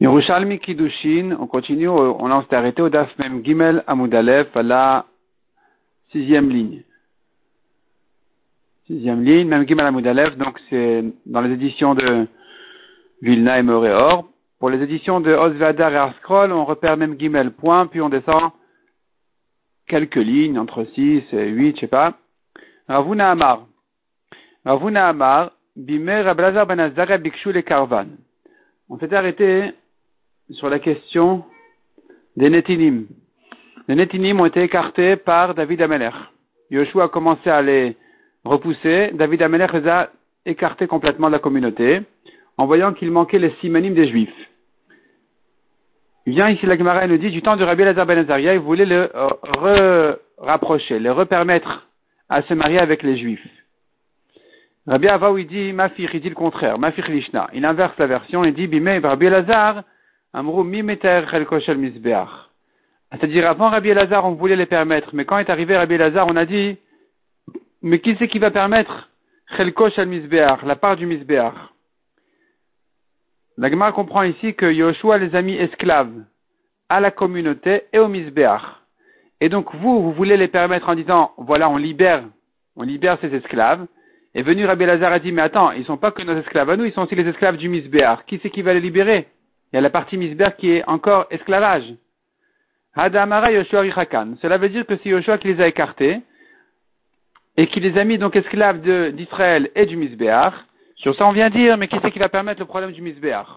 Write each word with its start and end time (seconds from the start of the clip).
Yerushalmi 0.00 0.58
Kiddushin, 0.58 1.36
on 1.38 1.46
continue, 1.46 1.88
on 1.88 2.42
s'est 2.42 2.56
arrêté 2.56 2.82
au 2.82 2.88
Daf 2.88 3.16
Mem 3.18 3.44
Gimel 3.44 3.84
Amoudalef 3.86 4.54
à 4.56 4.62
la 4.62 5.06
sixième 6.10 6.50
ligne. 6.50 6.82
Sixième 8.88 9.22
ligne, 9.24 9.48
Mem 9.48 9.66
Gimel 9.66 9.86
Amoudalef, 9.86 10.36
donc 10.36 10.58
c'est 10.68 11.04
dans 11.26 11.40
les 11.42 11.52
éditions 11.52 11.94
de 11.94 12.26
Vilna 13.22 13.60
et 13.60 13.62
Moréor. 13.62 14.28
Pour 14.58 14.68
les 14.68 14.82
éditions 14.82 15.20
de 15.20 15.32
Osvadar 15.32 15.92
et 15.92 15.96
Arscroll, 15.96 16.52
on 16.52 16.64
repère 16.64 16.96
Mem 16.96 17.18
Gimel 17.18 17.52
point, 17.52 17.86
puis 17.86 18.00
on 18.00 18.08
descend 18.08 18.50
quelques 19.86 20.16
lignes, 20.16 20.58
entre 20.58 20.84
six 20.94 21.22
et 21.32 21.48
huit, 21.50 21.76
je 21.76 21.82
sais 21.82 21.86
pas. 21.86 22.18
Ravuna 22.88 23.30
Amar. 23.30 23.66
Ravuna 24.64 25.08
Amar, 25.08 25.52
Bimer 25.76 26.22
Rablazar 26.22 26.66
Ben 26.66 26.80
Azara 26.80 27.16
Bikshu 27.16 27.62
Karvan. 27.62 28.06
On 28.88 28.98
s'est 28.98 29.14
arrêté 29.14 29.72
sur 30.50 30.68
la 30.68 30.78
question 30.78 31.44
des 32.36 32.50
Netinim. 32.50 33.06
Les 33.88 33.94
Netinim 33.94 34.40
ont 34.40 34.46
été 34.46 34.62
écartés 34.62 35.16
par 35.16 35.54
David 35.54 35.82
Ameler. 35.82 36.10
Yoshua 36.70 37.04
a 37.04 37.08
commencé 37.08 37.48
à 37.50 37.62
les 37.62 37.96
repousser. 38.44 39.10
David 39.14 39.42
Ameler 39.42 39.66
les 39.72 39.88
a 39.88 40.10
écartés 40.46 40.86
complètement 40.86 41.28
de 41.28 41.32
la 41.32 41.38
communauté, 41.38 42.02
en 42.58 42.66
voyant 42.66 42.92
qu'il 42.92 43.10
manquait 43.10 43.38
les 43.38 43.50
simanim 43.60 43.94
des 43.94 44.08
Juifs. 44.08 44.30
Il 46.26 46.34
vient 46.34 46.50
ici, 46.50 46.66
la 46.66 46.76
Gemara 46.76 47.06
nous 47.06 47.18
dit, 47.18 47.30
du 47.30 47.42
temps 47.42 47.56
de 47.56 47.64
Rabbi 47.64 47.84
Lazar 47.84 48.06
Ben 48.06 48.18
Azaria, 48.18 48.54
il 48.54 48.60
voulait 48.60 48.86
le 48.86 49.10
euh, 49.14 50.16
rapprocher, 50.38 50.98
le 50.98 51.12
repermettre 51.12 51.86
à 52.28 52.42
se 52.42 52.54
marier 52.54 52.78
avec 52.78 53.02
les 53.02 53.16
Juifs. 53.16 53.46
Rabbi 54.86 55.08
Avaou, 55.08 55.38
il 55.38 55.46
dit, 55.46 55.72
Mafir, 55.72 56.14
il 56.14 56.20
dit 56.20 56.28
le 56.28 56.34
contraire, 56.34 56.78
Mafir 56.78 57.08
Lishna. 57.08 57.48
Il 57.54 57.64
inverse 57.64 57.96
la 57.98 58.06
version, 58.06 58.44
il 58.44 58.52
dit, 58.52 58.66
Bimé, 58.66 58.98
Rabbi 58.98 59.28
Lazar, 59.28 59.82
Mimeter. 60.42 61.24
C'est-à-dire, 63.12 63.48
avant 63.48 63.70
Rabbi 63.70 63.90
Elazar, 63.90 64.24
on 64.24 64.32
voulait 64.32 64.56
les 64.56 64.66
permettre, 64.66 65.10
mais 65.12 65.24
quand 65.24 65.38
est 65.38 65.50
arrivé 65.50 65.76
Rabbi 65.76 65.94
Elazar, 65.94 66.26
on 66.28 66.36
a 66.36 66.44
dit, 66.44 66.76
mais 67.82 68.00
qui 68.00 68.16
c'est 68.18 68.28
qui 68.28 68.38
va 68.38 68.50
permettre 68.50 69.08
Chelkoshel 69.56 70.08
Misbeach, 70.08 70.62
la 70.64 70.74
part 70.74 70.96
du 70.96 71.06
Misbeach? 71.06 71.54
La 73.56 73.92
comprend 73.92 74.24
ici 74.24 74.54
que 74.54 74.66
Yoshua 74.66 75.18
les 75.18 75.36
a 75.36 75.42
mis 75.42 75.54
esclaves 75.54 76.24
à 76.88 76.98
la 76.98 77.12
communauté 77.12 77.84
et 77.92 78.00
au 78.00 78.08
Misbeach. 78.08 78.62
Et 79.40 79.48
donc 79.48 79.72
vous, 79.76 80.02
vous 80.02 80.12
voulez 80.12 80.36
les 80.36 80.48
permettre 80.48 80.88
en 80.88 80.96
disant, 80.96 81.32
voilà, 81.36 81.70
on 81.70 81.76
libère, 81.76 82.24
on 82.74 82.82
libère 82.82 83.18
ces 83.20 83.32
esclaves. 83.32 83.86
Et 84.34 84.42
venu 84.42 84.66
Rabbi 84.66 84.86
Lazar 84.86 85.12
a 85.12 85.20
dit, 85.20 85.30
mais 85.30 85.42
attends, 85.42 85.70
ils 85.70 85.84
sont 85.84 85.96
pas 85.96 86.10
que 86.10 86.22
nos 86.22 86.36
esclaves 86.36 86.70
à 86.70 86.76
nous, 86.76 86.84
ils 86.84 86.92
sont 86.92 87.02
aussi 87.02 87.14
les 87.14 87.28
esclaves 87.28 87.56
du 87.56 87.68
Misbeach. 87.68 88.24
Qui 88.26 88.40
c'est 88.42 88.50
qui 88.50 88.62
va 88.62 88.74
les 88.74 88.80
libérer? 88.80 89.28
Il 89.74 89.78
y 89.78 89.78
a 89.78 89.80
la 89.80 89.90
partie 89.90 90.16
misber 90.16 90.50
qui 90.56 90.70
est 90.70 90.84
encore 90.88 91.26
esclavage. 91.30 91.96
Hadamara 92.94 93.50
Yoshua 93.50 93.80
Richakan. 93.80 94.36
Cela 94.40 94.56
veut 94.56 94.68
dire 94.68 94.86
que 94.86 94.96
c'est 94.98 95.08
Yoshua 95.08 95.36
qui 95.36 95.48
les 95.48 95.60
a 95.60 95.66
écartés 95.66 96.20
et 97.56 97.66
qui 97.66 97.80
les 97.80 97.98
a 97.98 98.04
mis 98.04 98.16
donc 98.16 98.36
esclaves 98.36 98.82
d'Israël 99.10 99.72
et 99.74 99.86
du 99.86 99.96
Misbéach. 99.96 100.54
Sur 100.94 101.16
ça, 101.16 101.26
on 101.26 101.32
vient 101.32 101.50
dire, 101.50 101.76
mais 101.76 101.88
qui 101.88 101.96
c'est 102.00 102.12
qui 102.12 102.20
va 102.20 102.28
permettre 102.28 102.60
le 102.60 102.66
problème 102.66 102.92
du 102.92 103.02
Misbéach 103.02 103.48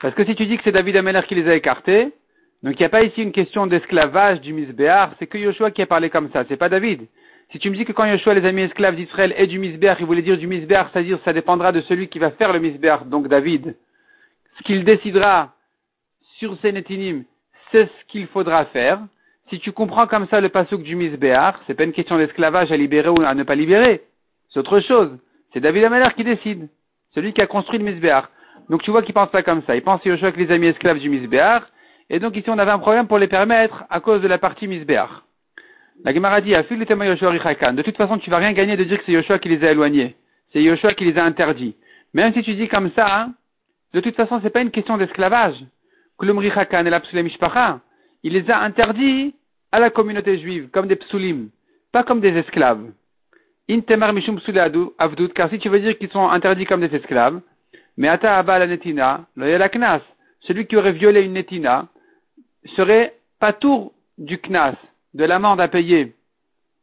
Parce 0.00 0.14
que 0.14 0.24
si 0.24 0.36
tu 0.36 0.46
dis 0.46 0.56
que 0.58 0.62
c'est 0.62 0.70
David 0.70 0.96
Ameler 0.96 1.22
qui 1.26 1.34
les 1.34 1.48
a 1.48 1.56
écartés, 1.56 2.12
donc 2.62 2.78
il 2.78 2.82
n'y 2.82 2.86
a 2.86 2.88
pas 2.88 3.02
ici 3.02 3.20
une 3.20 3.32
question 3.32 3.66
d'esclavage 3.66 4.40
du 4.42 4.52
Misbéach, 4.52 5.10
c'est 5.18 5.26
que 5.26 5.38
Yoshua 5.38 5.72
qui 5.72 5.82
a 5.82 5.86
parlé 5.86 6.08
comme 6.08 6.30
ça, 6.30 6.44
c'est 6.48 6.56
pas 6.56 6.68
David. 6.68 7.08
Si 7.50 7.58
tu 7.58 7.68
me 7.68 7.74
dis 7.74 7.84
que 7.84 7.90
quand 7.90 8.04
Yoshua 8.04 8.34
les 8.34 8.46
a 8.46 8.52
mis 8.52 8.62
esclaves 8.62 8.94
d'Israël 8.94 9.34
et 9.36 9.48
du 9.48 9.58
Misbéach, 9.58 9.98
il 9.98 10.06
voulait 10.06 10.22
dire 10.22 10.38
du 10.38 10.46
Misbéach, 10.46 10.86
c'est-à-dire 10.92 11.18
ça 11.24 11.32
dépendra 11.32 11.72
de 11.72 11.80
celui 11.80 12.06
qui 12.06 12.20
va 12.20 12.30
faire 12.30 12.52
le 12.52 12.60
Misbéach, 12.60 13.06
donc 13.06 13.26
David 13.26 13.74
ce 14.58 14.62
qu'il 14.64 14.84
décidera 14.84 15.52
sur 16.38 16.56
ces 16.60 16.72
netinim, 16.72 17.24
c'est 17.70 17.86
ce 17.86 18.04
qu'il 18.08 18.26
faudra 18.26 18.64
faire. 18.66 19.00
Si 19.48 19.58
tu 19.58 19.72
comprends 19.72 20.06
comme 20.06 20.26
ça 20.28 20.40
le 20.40 20.48
pasouk 20.48 20.82
du 20.82 20.96
Misbéar, 20.96 21.60
c'est 21.66 21.74
pas 21.74 21.84
une 21.84 21.92
question 21.92 22.16
d'esclavage 22.16 22.72
à 22.72 22.76
libérer 22.76 23.08
ou 23.08 23.22
à 23.22 23.34
ne 23.34 23.42
pas 23.42 23.54
libérer. 23.54 24.02
C'est 24.50 24.60
autre 24.60 24.80
chose. 24.80 25.18
C'est 25.52 25.60
David 25.60 25.84
Ameller 25.84 26.08
qui 26.16 26.24
décide. 26.24 26.68
Celui 27.14 27.32
qui 27.32 27.42
a 27.42 27.46
construit 27.46 27.78
le 27.78 27.84
Misbéar. 27.84 28.30
Donc 28.70 28.82
tu 28.82 28.90
vois 28.90 29.02
qu'il 29.02 29.14
pense 29.14 29.30
pas 29.30 29.42
comme 29.42 29.62
ça. 29.66 29.76
Il 29.76 29.82
pense 29.82 30.04
Yoshua 30.04 30.32
que 30.32 30.38
les 30.38 30.50
amis 30.50 30.68
esclaves 30.68 30.98
du 30.98 31.10
Misbéar. 31.10 31.66
Et 32.08 32.18
donc 32.18 32.36
ici 32.36 32.48
on 32.48 32.58
avait 32.58 32.70
un 32.70 32.78
problème 32.78 33.06
pour 33.06 33.18
les 33.18 33.28
permettre 33.28 33.84
à 33.90 34.00
cause 34.00 34.22
de 34.22 34.28
la 34.28 34.38
partie 34.38 34.66
Misbéar. 34.66 35.24
La 36.04 36.12
Gemara 36.12 36.40
dit, 36.40 36.54
à 36.54 36.62
le 36.62 37.06
Yoshua 37.06 37.72
De 37.72 37.82
toute 37.82 37.96
façon, 37.96 38.18
tu 38.18 38.30
vas 38.30 38.38
rien 38.38 38.52
gagner 38.52 38.76
de 38.76 38.84
dire 38.84 38.98
que 38.98 39.04
c'est 39.04 39.12
Yoshua 39.12 39.38
qui 39.38 39.48
les 39.48 39.64
a 39.64 39.70
éloignés. 39.70 40.16
C'est 40.52 40.62
Yoshua 40.62 40.94
qui 40.94 41.04
les 41.04 41.18
a 41.18 41.24
interdits. 41.24 41.76
Même 42.12 42.32
si 42.32 42.42
tu 42.42 42.54
dis 42.54 42.68
comme 42.68 42.90
ça, 42.96 43.20
hein, 43.20 43.34
de 43.92 44.00
toute 44.00 44.16
façon, 44.16 44.38
ce 44.38 44.44
n'est 44.44 44.50
pas 44.50 44.62
une 44.62 44.70
question 44.70 44.96
d'esclavage. 44.96 45.56
Il 48.22 48.32
les 48.32 48.50
a 48.50 48.60
interdits 48.60 49.34
à 49.72 49.80
la 49.80 49.90
communauté 49.90 50.38
juive, 50.38 50.68
comme 50.70 50.86
des 50.86 50.96
psulim, 50.96 51.48
pas 51.90 52.04
comme 52.04 52.20
des 52.20 52.36
esclaves. 52.36 52.90
mishum 53.68 54.40
car 55.34 55.50
si 55.50 55.58
tu 55.58 55.68
veux 55.68 55.80
dire 55.80 55.98
qu'ils 55.98 56.10
sont 56.10 56.28
interdits 56.28 56.64
comme 56.66 56.86
des 56.86 56.94
esclaves, 56.94 57.40
mais 57.96 58.08
ata 58.08 58.38
aba 58.38 58.58
la 58.58 58.66
netina, 58.66 59.26
knas, 59.36 60.00
celui 60.40 60.66
qui 60.66 60.76
aurait 60.76 60.92
violé 60.92 61.22
une 61.22 61.32
netina, 61.32 61.88
serait 62.76 63.14
pas 63.38 63.52
tour 63.52 63.92
du 64.18 64.38
knas, 64.38 64.76
de 65.14 65.24
l'amende 65.24 65.60
à 65.60 65.68
payer, 65.68 66.14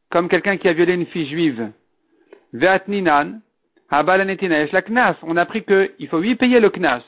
comme 0.10 0.30
quelqu'un 0.30 0.58
qui 0.58 0.68
a 0.68 0.74
violé 0.74 0.94
une 0.94 1.06
fille 1.06 1.28
juive. 1.28 1.72
Ve'atninan, 2.54 3.40
on 3.92 5.38
a 5.38 5.42
appris 5.42 5.64
qu'il 5.64 6.08
faut 6.10 6.20
lui 6.20 6.36
payer 6.36 6.60
le 6.60 6.70
knas. 6.70 7.04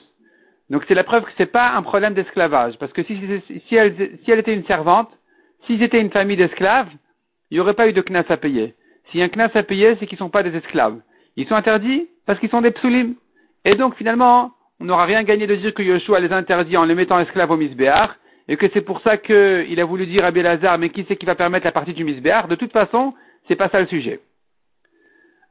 Donc 0.69 0.83
c'est 0.87 0.93
la 0.93 1.03
preuve 1.03 1.23
que 1.23 1.31
ce 1.37 1.43
n'est 1.43 1.47
pas 1.47 1.73
un 1.73 1.81
problème 1.81 2.13
d'esclavage. 2.13 2.77
Parce 2.79 2.93
que 2.93 3.03
si, 3.03 3.19
si, 3.67 3.75
elle, 3.75 3.95
si 4.23 4.31
elle 4.31 4.39
était 4.39 4.53
une 4.53 4.65
servante, 4.65 5.09
s'ils 5.65 5.83
étaient 5.83 6.01
une 6.01 6.11
famille 6.11 6.37
d'esclaves, 6.37 6.87
il 7.49 7.55
n'y 7.55 7.59
aurait 7.59 7.73
pas 7.73 7.89
eu 7.89 7.93
de 7.93 8.01
knas 8.01 8.25
à 8.29 8.37
payer. 8.37 8.73
S'il 9.09 9.19
y 9.19 9.23
a 9.23 9.25
un 9.25 9.29
knas 9.29 9.51
à 9.53 9.63
payer, 9.63 9.97
c'est 9.99 10.07
qu'ils 10.07 10.15
ne 10.15 10.25
sont 10.25 10.29
pas 10.29 10.43
des 10.43 10.55
esclaves. 10.55 10.99
Ils 11.35 11.47
sont 11.47 11.55
interdits 11.55 12.07
parce 12.25 12.39
qu'ils 12.39 12.49
sont 12.49 12.61
des 12.61 12.71
psulim. 12.71 13.15
Et 13.65 13.75
donc 13.75 13.95
finalement, 13.95 14.53
on 14.79 14.85
n'aura 14.85 15.05
rien 15.05 15.23
gagné 15.23 15.45
de 15.45 15.55
dire 15.55 15.73
que 15.73 15.83
Yoshua 15.83 16.19
les 16.19 16.31
interdit 16.31 16.77
en 16.77 16.85
les 16.85 16.95
mettant 16.95 17.19
esclaves 17.19 17.51
au 17.51 17.57
misbéar, 17.57 18.15
et 18.47 18.57
que 18.57 18.67
c'est 18.73 18.81
pour 18.81 19.01
ça 19.01 19.17
qu'il 19.17 19.79
a 19.79 19.85
voulu 19.85 20.07
dire 20.07 20.25
à 20.25 20.31
Belazar, 20.31 20.77
mais 20.77 20.89
qui 20.89 21.05
c'est 21.07 21.15
qui 21.15 21.25
va 21.25 21.35
permettre 21.35 21.65
la 21.65 21.71
partie 21.71 21.93
du 21.93 22.03
misbéar? 22.03 22.47
De 22.47 22.55
toute 22.55 22.71
façon, 22.71 23.13
c'est 23.47 23.55
pas 23.55 23.69
ça 23.69 23.79
le 23.79 23.87
sujet. 23.87 24.19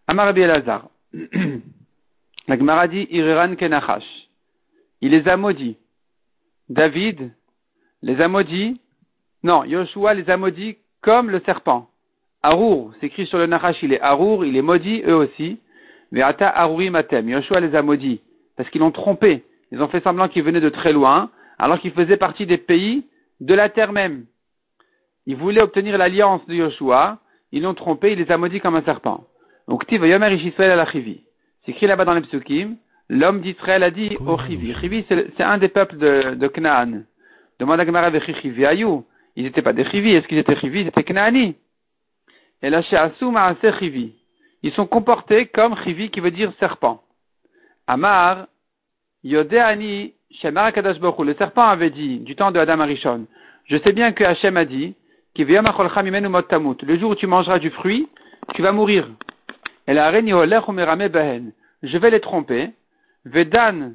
Amar 0.08 0.34
Belazar. 0.34 0.88
La 1.12 2.56
Gemara 2.56 2.88
dit 2.88 3.06
Iriran 3.10 3.54
Kenachash. 3.56 4.04
Il 5.00 5.10
les 5.10 5.26
a 5.28 5.36
maudits. 5.36 5.76
David 6.68 7.32
les 8.02 8.20
a 8.20 8.28
maudits. 8.28 8.80
Non, 9.42 9.64
Yoshua 9.64 10.14
les 10.14 10.28
a 10.30 10.36
maudits 10.36 10.76
comme 11.00 11.30
le 11.30 11.40
serpent. 11.40 11.88
Arour, 12.42 12.92
c'est 12.98 13.06
écrit 13.06 13.26
sur 13.26 13.38
le 13.38 13.46
Nachash, 13.46 13.82
il 13.82 13.92
est 13.92 14.00
Arour, 14.00 14.44
il 14.44 14.56
est 14.56 14.62
maudit 14.62 15.02
eux 15.06 15.14
aussi. 15.14 15.58
Ve'ata 16.12 16.48
Arurim 16.48 16.92
Matem. 16.92 17.28
Yoshua 17.28 17.60
les 17.60 17.74
a 17.74 17.82
maudits 17.82 18.20
parce 18.56 18.68
qu'ils 18.70 18.80
l'ont 18.80 18.90
trompé. 18.90 19.44
Ils 19.72 19.82
ont 19.82 19.88
fait 19.88 20.02
semblant 20.02 20.28
qu'ils 20.28 20.42
venaient 20.42 20.60
de 20.60 20.68
très 20.68 20.92
loin, 20.92 21.30
alors 21.58 21.80
qu'ils 21.80 21.92
faisaient 21.92 22.16
partie 22.16 22.46
des 22.46 22.58
pays 22.58 23.04
de 23.40 23.54
la 23.54 23.68
terre 23.68 23.92
même. 23.92 24.26
Ils 25.26 25.36
voulaient 25.36 25.62
obtenir 25.62 25.96
l'alliance 25.96 26.44
de 26.46 26.54
Yoshua, 26.54 27.18
ils 27.52 27.62
l'ont 27.62 27.74
trompé, 27.74 28.12
il 28.12 28.18
les 28.18 28.30
a 28.30 28.36
maudits 28.36 28.60
comme 28.60 28.74
un 28.74 28.82
serpent. 28.82 29.24
Donc, 29.68 29.90
Yomer 29.90 30.34
Israël 30.34 30.84
C'est 30.92 31.72
écrit 31.72 31.86
là-bas 31.86 32.04
dans 32.04 32.14
les 32.14 32.22
psukim. 32.22 32.76
L'homme 33.08 33.40
d'Israël 33.40 33.82
a 33.82 33.90
dit 33.90 34.16
au 34.24 34.38
Chivi. 34.38 34.74
Chivi, 34.74 35.04
c'est 35.08 35.42
un 35.42 35.58
des 35.58 35.68
peuples 35.68 35.96
de, 35.96 36.34
de 36.34 36.46
Canaan. 36.48 37.02
Demande 37.58 37.80
à 37.80 37.84
Gemara 37.84 38.06
avec 38.06 38.24
Chivi 38.40 38.64
Ayou. 38.64 39.04
Ils 39.36 39.44
n'étaient 39.44 39.62
pas 39.62 39.72
des 39.72 39.84
Chivi. 39.84 40.12
Est-ce 40.12 40.28
qu'ils 40.28 40.38
étaient 40.38 40.56
Chivi? 40.56 40.82
Ils 40.82 40.88
étaient 40.88 41.02
Knaani. 41.02 41.56
Et 42.62 42.70
là, 42.70 42.82
chez 42.82 42.96
Assoum, 42.96 43.36
Chivi. 43.78 44.14
Ils 44.62 44.72
sont 44.72 44.86
comportés 44.86 45.46
comme 45.46 45.76
Chivi 45.82 46.10
qui 46.10 46.20
veut 46.20 46.30
dire 46.30 46.52
serpent. 46.60 47.02
Amar, 47.86 48.46
Yodeani, 49.24 50.12
Shemar 50.30 50.72
Kadash 50.72 50.98
Le 51.00 51.34
serpent 51.34 51.68
avait 51.68 51.90
dit, 51.90 52.18
du 52.20 52.36
temps 52.36 52.52
de 52.52 52.60
Adam 52.60 52.80
Arishon, 52.80 53.26
je 53.64 53.76
sais 53.78 53.92
bien 53.92 54.12
que 54.12 54.22
Hachem 54.22 54.56
a 54.56 54.64
dit, 54.64 54.94
le 55.36 56.98
jour 56.98 57.10
où 57.10 57.14
tu 57.14 57.26
mangeras 57.26 57.58
du 57.58 57.70
fruit, 57.70 58.08
tu 58.54 58.62
vas 58.62 58.72
mourir. 58.72 59.08
Je 61.82 61.98
vais 61.98 62.10
les 62.10 62.20
tromper. 62.20 62.70
Vedan 63.24 63.94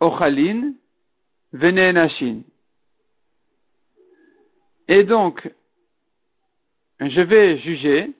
ochalin 0.00 0.74
venenashin. 1.52 2.42
Et 4.88 5.04
donc, 5.04 5.50
je 7.00 7.20
vais 7.20 7.58
juger 7.58 8.12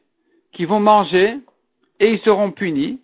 qu'ils 0.53 0.67
vont 0.67 0.81
manger 0.81 1.39
et 2.01 2.13
ils 2.13 2.21
seront 2.21 2.51
punis. 2.51 3.01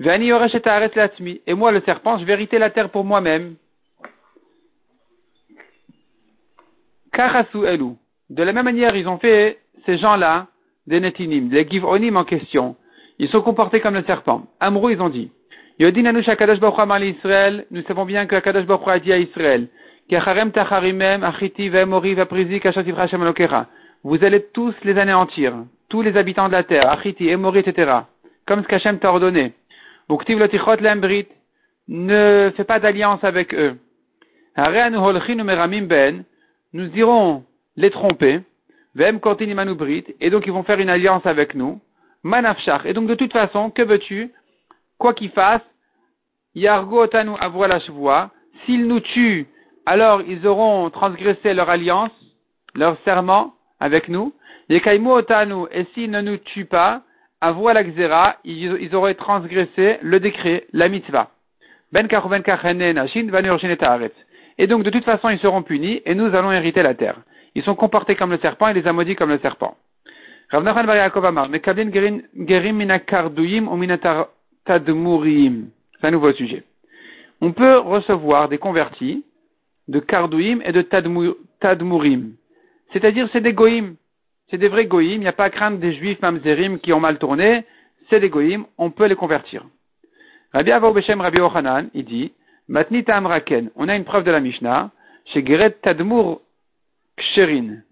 Et 0.00 1.54
moi, 1.54 1.72
le 1.72 1.80
serpent, 1.82 2.18
je 2.18 2.24
vais 2.24 2.32
hériter 2.34 2.58
la 2.58 2.70
terre 2.70 2.90
pour 2.90 3.04
moi-même. 3.04 3.56
De 8.30 8.42
la 8.42 8.52
même 8.52 8.64
manière, 8.64 8.96
ils 8.96 9.08
ont 9.08 9.18
fait 9.18 9.63
ces 9.86 9.98
gens-là, 9.98 10.46
des 10.86 11.00
netinim, 11.00 11.50
les 11.50 11.68
givonim 11.68 12.16
en 12.16 12.24
question, 12.24 12.76
ils 13.18 13.28
sont 13.28 13.42
comportés 13.42 13.80
comme 13.80 13.94
le 13.94 14.04
serpent. 14.04 14.42
Amrou, 14.60 14.90
ils 14.90 15.00
ont 15.00 15.08
dit, 15.08 15.30
Yodin 15.78 16.14
Israël, 16.16 17.66
nous 17.70 17.82
savons 17.82 18.04
bien 18.04 18.26
que 18.26 18.36
Kadosh 18.38 18.66
Baruch 18.66 18.88
a 18.88 18.98
dit 18.98 19.12
à 19.12 19.18
Israël, 19.18 19.68
vous 24.04 24.22
allez 24.22 24.42
tous 24.52 24.74
les 24.84 24.98
anéantir, 24.98 25.54
tous 25.88 26.02
les 26.02 26.16
habitants 26.16 26.48
de 26.48 26.52
la 26.52 26.62
terre, 26.62 26.90
Achiti, 26.90 27.28
Emori, 27.28 27.60
etc. 27.60 28.00
Comme 28.46 28.62
ce 28.62 28.68
qu'Hachem 28.68 28.98
t'a 28.98 29.10
ordonné. 29.10 29.54
Ne 31.88 32.50
fais 32.54 32.64
pas 32.64 32.80
d'alliance 32.80 33.24
avec 33.24 33.54
eux. 33.54 33.78
Ben, 34.56 36.24
nous 36.74 36.96
irons 36.96 37.44
les 37.76 37.90
tromper, 37.90 38.40
et 38.96 40.30
donc 40.30 40.46
ils 40.46 40.52
vont 40.52 40.62
faire 40.62 40.78
une 40.78 40.88
alliance 40.88 41.26
avec 41.26 41.54
nous. 41.54 41.80
Manafshach. 42.22 42.86
Et 42.86 42.92
donc 42.92 43.06
de 43.06 43.14
toute 43.14 43.32
façon, 43.32 43.70
que 43.70 43.82
veux-tu? 43.82 44.32
Quoi 44.98 45.14
qu'ils 45.14 45.30
fassent, 45.30 45.60
Yargo 46.54 47.02
Otanu 47.02 47.32
la 47.40 47.80
S'ils 48.64 48.86
nous 48.86 49.00
tuent, 49.00 49.46
alors 49.84 50.22
ils 50.22 50.46
auront 50.46 50.88
transgressé 50.90 51.52
leur 51.54 51.68
alliance, 51.68 52.12
leur 52.74 52.96
serment 53.04 53.54
avec 53.80 54.08
nous. 54.08 54.32
Et 54.68 54.80
Otanu, 54.86 55.66
et 55.72 55.84
s'ils 55.92 56.10
ne 56.10 56.20
nous 56.20 56.38
tuent 56.38 56.64
pas, 56.64 57.02
Avouala 57.40 57.82
la 57.82 58.38
ils, 58.44 58.76
ils 58.80 58.94
auraient 58.94 59.16
transgressé 59.16 59.98
le 60.00 60.18
décret, 60.20 60.66
la 60.72 60.88
mitzvah. 60.88 61.30
Ben 61.92 62.08
ben 62.08 63.48
et 64.56 64.66
donc 64.66 64.82
de 64.82 64.90
toute 64.90 65.04
façon 65.04 65.28
ils 65.28 65.38
seront 65.38 65.62
punis 65.62 66.00
et 66.06 66.14
nous 66.14 66.34
allons 66.34 66.52
hériter 66.52 66.82
la 66.82 66.94
terre. 66.94 67.20
Ils 67.54 67.62
sont 67.62 67.74
comportés 67.74 68.16
comme 68.16 68.30
le 68.30 68.38
serpent 68.38 68.68
et 68.68 68.74
les 68.74 68.86
a 68.86 68.92
maudits 68.92 69.16
comme 69.16 69.30
le 69.30 69.38
serpent. 69.38 69.76
C'est 70.50 70.56
un 76.06 76.10
nouveau 76.10 76.32
sujet. 76.32 76.64
On 77.40 77.52
peut 77.52 77.78
recevoir 77.78 78.48
des 78.48 78.58
convertis 78.58 79.24
de 79.88 80.00
kardouim 80.00 80.60
et 80.64 80.72
de 80.72 80.82
tadmurim. 81.60 82.32
C'est-à-dire, 82.92 83.28
c'est 83.32 83.40
des 83.40 83.52
goïm. 83.52 83.96
C'est 84.50 84.58
des 84.58 84.68
vrais 84.68 84.86
goïm. 84.86 85.14
Il 85.14 85.20
n'y 85.20 85.28
a 85.28 85.32
pas 85.32 85.44
à 85.44 85.50
craindre 85.50 85.78
des 85.78 85.94
juifs 85.94 86.20
mamzerim 86.22 86.78
qui 86.78 86.92
ont 86.92 87.00
mal 87.00 87.18
tourné. 87.18 87.64
C'est 88.08 88.20
des 88.20 88.28
goïm. 88.30 88.66
On 88.78 88.90
peut 88.90 89.06
les 89.06 89.16
convertir. 89.16 89.64
Rabbi 90.52 90.70
Avau 90.70 90.92
Beshem 90.92 91.20
Rabbi 91.20 91.40
Ochanan, 91.40 91.88
il 91.94 92.04
dit, 92.04 92.32
Matnit 92.68 93.04
Amraken. 93.08 93.70
On 93.76 93.88
a 93.88 93.96
une 93.96 94.04
preuve 94.04 94.24
de 94.24 94.30
la 94.30 94.40
Mishnah. 94.40 94.90
Chez 95.26 95.44
Geret 95.44 95.72
Tadmur 95.82 96.40
Ksherin. 97.24 97.82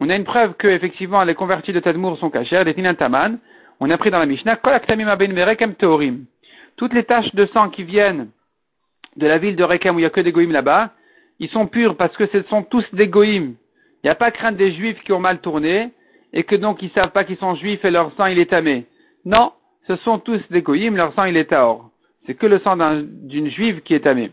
On 0.00 0.08
a 0.08 0.16
une 0.16 0.24
preuve 0.24 0.54
que, 0.54 0.68
effectivement, 0.68 1.22
les 1.22 1.34
convertis 1.34 1.72
de 1.72 1.80
Tadmour 1.80 2.18
sont 2.18 2.30
cachers, 2.30 2.64
des 2.64 2.74
Taman. 2.96 3.38
On 3.80 3.90
a 3.90 3.98
pris 3.98 4.10
dans 4.10 4.18
la 4.18 4.26
Mishnah, 4.26 4.58
Toutes 6.76 6.94
les 6.94 7.04
taches 7.04 7.34
de 7.34 7.46
sang 7.46 7.70
qui 7.70 7.84
viennent 7.84 8.30
de 9.16 9.26
la 9.26 9.38
ville 9.38 9.56
de 9.56 9.64
Rekem 9.64 9.94
où 9.94 9.98
il 9.98 10.02
n'y 10.02 10.06
a 10.06 10.10
que 10.10 10.20
des 10.20 10.32
goïms 10.32 10.52
là-bas, 10.52 10.90
ils 11.38 11.50
sont 11.50 11.66
purs 11.66 11.96
parce 11.96 12.16
que 12.16 12.26
ce 12.26 12.42
sont 12.42 12.62
tous 12.62 12.84
des 12.94 13.08
goïms. 13.08 13.54
Il 14.02 14.06
n'y 14.06 14.10
a 14.10 14.14
pas 14.14 14.30
crainte 14.30 14.56
des 14.56 14.72
juifs 14.72 15.00
qui 15.04 15.12
ont 15.12 15.20
mal 15.20 15.40
tourné 15.40 15.90
et 16.32 16.44
que 16.44 16.56
donc 16.56 16.82
ils 16.82 16.90
savent 16.90 17.12
pas 17.12 17.24
qu'ils 17.24 17.36
sont 17.36 17.54
juifs 17.56 17.84
et 17.84 17.90
leur 17.90 18.12
sang 18.16 18.26
il 18.26 18.38
est 18.38 18.50
tamé. 18.50 18.86
Non, 19.24 19.52
ce 19.86 19.96
sont 19.96 20.18
tous 20.18 20.40
des 20.50 20.62
goïms, 20.62 20.96
leur 20.96 21.14
sang 21.14 21.24
il 21.24 21.36
est 21.36 21.50
taor. 21.50 21.90
C'est 22.26 22.34
que 22.34 22.46
le 22.46 22.58
sang 22.60 22.76
d'une 22.76 23.50
juive 23.50 23.82
qui 23.82 23.94
est 23.94 24.00
tamé. 24.00 24.30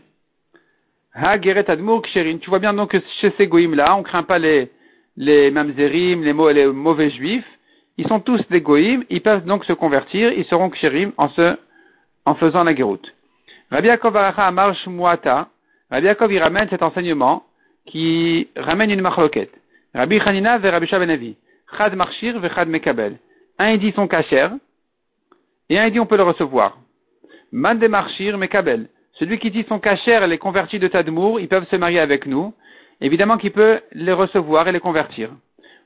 Ha 1.14 1.40
Geret 1.40 1.68
Admour 1.68 2.02
Ksherin. 2.02 2.38
Tu 2.38 2.50
vois 2.50 2.60
bien 2.60 2.72
donc 2.72 2.92
que 2.92 2.98
chez 3.20 3.32
ces 3.36 3.46
goïms 3.46 3.74
là, 3.74 3.96
on 3.96 4.02
craint 4.02 4.22
pas 4.22 4.38
les, 4.38 4.70
les 5.16 5.50
mamzerim, 5.50 6.22
les, 6.22 6.54
les 6.54 6.66
mauvais 6.66 7.10
juifs. 7.10 7.46
Ils 7.98 8.06
sont 8.06 8.20
tous 8.20 8.40
des 8.48 8.60
goïms, 8.60 9.04
ils 9.10 9.20
peuvent 9.20 9.44
donc 9.44 9.64
se 9.64 9.72
convertir, 9.72 10.32
ils 10.32 10.44
seront 10.46 10.70
ksherim 10.70 11.12
en 11.16 11.28
se, 11.30 11.56
en 12.24 12.34
faisant 12.34 12.64
la 12.64 12.72
guéroute. 12.72 13.12
Rabbi 13.70 13.88
Yaakov 13.88 14.16
Amar 14.16 14.74
Shmuata. 14.76 15.48
Rabbi 15.90 16.06
Yaakov, 16.06 16.32
il 16.32 16.38
ramène 16.38 16.68
cet 16.68 16.82
enseignement 16.82 17.44
qui 17.86 18.48
ramène 18.56 18.90
une 18.90 19.00
marloquette. 19.00 19.52
Rabbi 19.94 20.20
Chanina 20.20 20.58
ve 20.58 20.66
Rabbi 20.66 20.86
Shabenavi. 20.86 21.36
Chad 21.76 21.94
marchir 21.94 22.38
ve 22.38 22.48
chad 22.54 22.68
mekabel. 22.68 23.18
Un, 23.58 23.76
dit 23.76 23.92
son 23.92 24.06
kacher, 24.08 24.48
et 25.68 25.78
un, 25.78 25.90
dit 25.90 26.00
on 26.00 26.06
peut 26.06 26.16
le 26.16 26.22
recevoir. 26.22 26.78
Man 27.52 27.78
de 27.78 27.88
mekabel. 27.88 28.88
Celui 29.20 29.38
qui 29.38 29.50
dit 29.50 29.66
son 29.68 29.78
kacher, 29.78 30.26
les 30.26 30.38
convertis 30.38 30.78
de 30.78 30.88
Tadmour, 30.88 31.40
ils 31.40 31.48
peuvent 31.48 31.68
se 31.68 31.76
marier 31.76 32.00
avec 32.00 32.24
nous. 32.24 32.54
Évidemment 33.02 33.36
qu'il 33.36 33.52
peut 33.52 33.80
les 33.92 34.14
recevoir 34.14 34.66
et 34.66 34.72
les 34.72 34.80
convertir. 34.80 35.28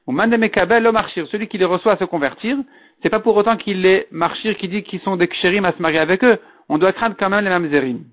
Ou 0.06 0.12
man 0.12 0.30
de 0.30 0.36
mekabel, 0.36 0.84
le 0.84 0.92
marchir. 0.92 1.26
Celui 1.26 1.48
qui 1.48 1.58
les 1.58 1.64
reçoit 1.64 1.94
à 1.94 1.96
se 1.96 2.04
convertir, 2.04 2.56
c'est 3.02 3.10
pas 3.10 3.18
pour 3.18 3.34
autant 3.36 3.56
qu'il 3.56 3.82
les 3.82 4.06
marchir 4.12 4.56
qui 4.56 4.68
dit 4.68 4.84
qu'ils 4.84 5.00
sont 5.00 5.16
des 5.16 5.26
kshérim 5.26 5.64
à 5.64 5.72
se 5.72 5.82
marier 5.82 5.98
avec 5.98 6.22
eux. 6.22 6.38
On 6.68 6.78
doit 6.78 6.92
craindre 6.92 7.16
quand 7.18 7.28
même 7.28 7.42
les 7.42 7.50
mamzerim. 7.50 8.04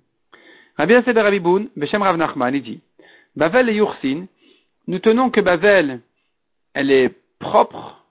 Rabbi 0.79 0.93
Yasser 0.93 1.11
Rabiboun, 1.11 1.69
Beshem 1.75 2.01
Rav 2.01 2.17
Nachman, 2.17 2.55
il 2.55 2.63
dit, 2.63 2.81
Bavel 3.35 3.69
et 3.69 3.75
Yursin, 3.75 4.25
nous 4.87 4.97
tenons 4.97 5.29
que 5.29 5.39
Bavel, 5.39 5.99
elle 6.73 6.89
est 6.89 7.13
propre 7.37 8.03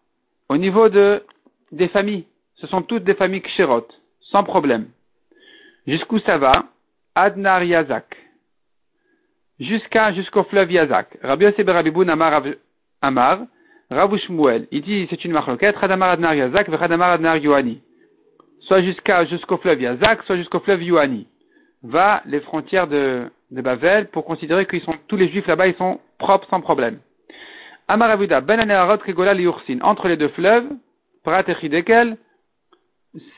au 0.49 0.57
niveau 0.57 0.89
de, 0.89 1.25
des 1.73 1.89
familles. 1.89 2.27
Ce 2.55 2.69
sont 2.69 2.83
toutes 2.83 3.03
des 3.03 3.15
familles 3.15 3.43
kshérot, 3.43 3.89
sans 4.21 4.45
problème. 4.45 4.87
Jusqu'où 5.89 6.21
ça 6.21 6.39
va? 6.39 6.53
Adnar 7.15 7.63
Yazak. 7.65 8.17
Jusqu'à, 9.59 10.13
jusqu'au 10.13 10.45
fleuve 10.45 10.71
Yazak. 10.73 11.19
Rabbi 11.23 11.45
Yosef 11.45 11.67
Rabiboun 11.67 12.09
Amar, 12.09 12.43
Amar, 13.03 13.41
Rav 13.91 14.17
Shmuel. 14.19 14.67
Il 14.71 14.83
dit, 14.83 15.07
c'est 15.11 15.25
une 15.25 15.33
marloquette, 15.33 15.77
Adnar 15.81 16.35
Yazak, 16.35 16.69
Radamar 16.69 17.13
Adnar 17.13 17.37
Yohani. 17.37 17.81
Soit 18.61 18.83
jusqu'à, 18.83 19.25
jusqu'au 19.25 19.57
fleuve 19.59 19.81
Yazak, 19.81 20.23
soit 20.25 20.37
jusqu'au 20.37 20.61
fleuve 20.61 20.83
Yohani. 20.83 21.27
Va 21.83 22.23
les 22.27 22.41
frontières 22.41 22.87
de, 22.87 23.31
de 23.51 23.63
Bavel 23.63 24.09
pour 24.09 24.25
considérer 24.25 24.67
qu'ils 24.67 24.83
sont, 24.83 24.95
tous 25.09 25.17
les 25.17 25.29
juifs 25.29 25.47
là-bas, 25.47 25.67
ils 25.67 25.77
sont 25.77 26.01
propres 26.19 26.49
sans 26.49 26.61
problème. 26.61 26.99
Amar 27.89 28.11
Avuda, 28.11 28.41
Ben 28.41 28.61
Liursin. 28.61 29.79
Entre 29.83 30.09
les 30.09 30.17
deux 30.17 30.29
fleuves, 30.29 30.69
Prat 31.25 31.43
et 31.49 31.55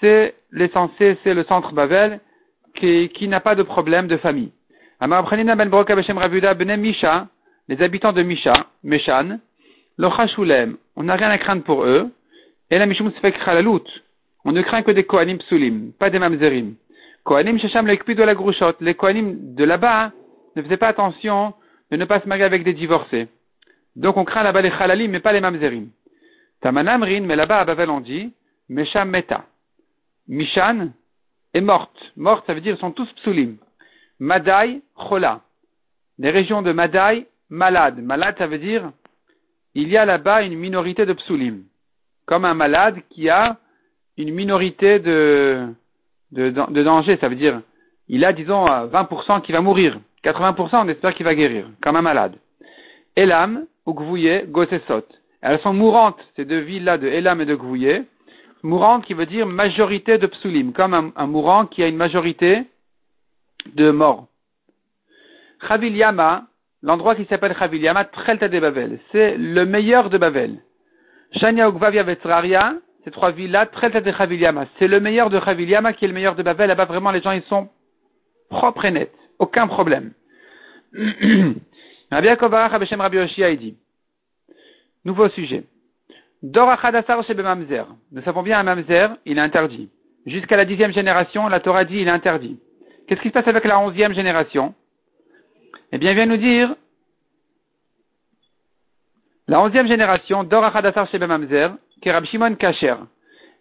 c'est 0.00 0.34
l'essentiel, 0.50 1.16
c'est 1.24 1.34
le 1.34 1.44
centre 1.44 1.72
Bavel, 1.72 2.20
qui, 2.82 3.28
n'a 3.28 3.40
pas 3.40 3.54
de 3.54 3.62
problème 3.62 4.08
de 4.08 4.16
famille. 4.16 4.50
Ben 5.00 5.24
les 7.68 7.80
habitants 7.80 8.12
de 8.12 8.22
Misha, 8.22 8.52
Meshan, 8.82 9.38
Lochashulem, 9.98 10.76
on 10.96 11.04
n'a 11.04 11.14
rien 11.14 11.30
à 11.30 11.38
craindre 11.38 11.62
pour 11.62 11.84
eux, 11.84 12.10
et 12.70 12.78
la 12.78 12.86
Mishum 12.86 13.12
Sfek 13.12 13.38
Chalalut, 13.44 13.86
on 14.44 14.52
ne 14.52 14.62
craint 14.62 14.82
que 14.82 14.90
des 14.90 15.04
Kohanim 15.04 15.38
Psulim, 15.38 15.92
pas 15.92 16.10
des 16.10 16.18
Mamzerim. 16.18 16.74
Kohanim 17.22 17.58
Shesham 17.58 17.86
de 17.86 18.22
la 18.22 18.74
les 18.80 18.94
Kohanim 18.94 19.54
de 19.54 19.64
là-bas 19.64 20.10
ne 20.56 20.62
faisaient 20.62 20.76
pas 20.76 20.88
attention 20.88 21.54
de 21.92 21.96
ne 21.96 22.04
pas 22.04 22.20
se 22.20 22.26
marier 22.26 22.44
avec 22.44 22.64
des 22.64 22.72
divorcés. 22.72 23.28
Donc 23.94 24.16
on 24.16 24.24
craint 24.24 24.42
là-bas 24.42 24.62
les 24.62 24.72
Chalalim, 24.72 25.12
mais 25.12 25.20
pas 25.20 25.32
les 25.32 25.40
Mamzerim. 25.40 25.88
Tamanamrin, 26.62 27.20
mais 27.20 27.36
là-bas 27.36 27.60
à 27.60 27.64
Bavel 27.64 27.90
on 27.90 28.00
dit, 28.00 28.32
Mesham 28.68 29.10
Meta. 29.10 29.44
Mishan, 30.26 30.88
est 31.54 31.60
morte. 31.60 32.12
Morte, 32.16 32.44
ça 32.46 32.54
veut 32.54 32.60
dire, 32.60 32.74
ils 32.74 32.80
sont 32.80 32.92
tous 32.92 33.10
psulim. 33.14 33.56
Madai, 34.18 34.82
chola. 34.96 35.40
Les 36.18 36.30
régions 36.30 36.62
de 36.62 36.72
Madai, 36.72 37.26
malade. 37.50 37.98
Malade, 38.02 38.36
ça 38.38 38.46
veut 38.46 38.58
dire, 38.58 38.90
il 39.74 39.88
y 39.88 39.96
a 39.96 40.04
là-bas 40.04 40.42
une 40.42 40.58
minorité 40.58 41.06
de 41.06 41.12
psulim. 41.12 41.64
Comme 42.26 42.44
un 42.44 42.54
malade 42.54 43.00
qui 43.10 43.28
a 43.28 43.56
une 44.16 44.32
minorité 44.32 44.98
de, 44.98 45.66
de, 46.30 46.50
danger, 46.82 47.16
ça 47.20 47.28
veut 47.28 47.36
dire, 47.36 47.60
il 48.08 48.24
a, 48.24 48.32
disons, 48.32 48.64
20% 48.64 49.42
qui 49.42 49.52
va 49.52 49.60
mourir. 49.60 49.98
80% 50.24 50.84
on 50.84 50.88
espère 50.88 51.14
qu'il 51.14 51.24
va 51.24 51.34
guérir, 51.34 51.66
comme 51.82 51.96
un 51.96 52.02
malade. 52.02 52.36
Elam, 53.16 53.66
ou 53.86 53.94
Gvouye, 53.94 54.44
Gosesot. 54.46 55.04
Elles 55.40 55.58
sont 55.60 55.72
mourantes, 55.72 56.20
ces 56.36 56.44
deux 56.44 56.60
villes-là 56.60 56.98
de 56.98 57.08
Elam 57.08 57.40
et 57.40 57.46
de 57.46 57.56
Gvouye 57.56 58.04
mourant 58.62 59.00
qui 59.00 59.14
veut 59.14 59.26
dire 59.26 59.46
majorité 59.46 60.18
de 60.18 60.26
psulim, 60.26 60.72
comme 60.72 61.12
un, 61.14 61.26
mourant 61.26 61.66
qui 61.66 61.82
a 61.82 61.88
une 61.88 61.96
majorité 61.96 62.64
de 63.74 63.90
morts. 63.90 64.28
Chavilyama, 65.66 66.46
l'endroit 66.82 67.14
qui 67.14 67.24
s'appelle 67.26 67.56
Chavilyama, 67.56 68.04
Trelta 68.06 68.48
de 68.48 68.60
Bavel, 68.60 69.00
c'est 69.10 69.36
le 69.36 69.64
meilleur 69.64 70.10
de 70.10 70.18
Bavel. 70.18 70.62
Shania 71.32 71.68
Ugvavia 71.68 72.02
Vetzraria, 72.02 72.74
ces 73.04 73.10
trois 73.10 73.30
villes-là, 73.30 73.66
Trelta 73.66 74.00
de 74.00 74.12
Chavilyama, 74.12 74.66
c'est 74.78 74.88
le 74.88 75.00
meilleur 75.00 75.30
de 75.30 75.40
Chavilyama 75.40 75.92
qui 75.92 76.04
est 76.04 76.08
le 76.08 76.14
meilleur 76.14 76.34
de 76.34 76.42
Bavel. 76.42 76.68
Là-bas, 76.68 76.84
vraiment, 76.84 77.10
les 77.10 77.20
gens, 77.20 77.32
ils 77.32 77.42
sont 77.44 77.68
propres 78.48 78.84
et 78.84 78.90
nets. 78.90 79.12
Aucun 79.38 79.66
problème. 79.66 80.12
Rabbi 82.12 82.26
Yaakov 82.26 82.52
Rabbi 82.52 83.16
Yoshia, 83.16 83.56
dit, 83.56 83.76
nouveau 85.04 85.28
sujet. 85.30 85.64
Nous 86.42 88.22
savons 88.24 88.42
bien 88.42 88.58
un 88.58 88.62
mamzer, 88.64 89.16
il 89.24 89.38
est 89.38 89.40
interdit. 89.40 89.88
Jusqu'à 90.26 90.56
la 90.56 90.64
dixième 90.64 90.92
génération, 90.92 91.48
la 91.48 91.60
Torah 91.60 91.84
dit 91.84 91.98
il 91.98 92.08
est 92.08 92.10
interdit. 92.10 92.58
Qu'est-ce 93.06 93.20
qui 93.20 93.28
se 93.28 93.32
passe 93.32 93.46
avec 93.46 93.64
la 93.64 93.78
onzième 93.78 94.12
génération? 94.14 94.74
Eh 95.92 95.98
bien, 95.98 96.10
il 96.10 96.14
vient 96.14 96.26
nous 96.26 96.36
dire 96.36 96.74
la 99.46 99.60
onzième 99.60 99.86
génération, 99.86 100.44
Dor 100.44 100.64
Achadassar 100.64 101.08
Mamzer, 101.12 101.74
qui 102.00 102.08
est 102.08 102.12
Rabbi 102.12 102.26
Shimon 102.26 102.54
Kacher. 102.54 102.96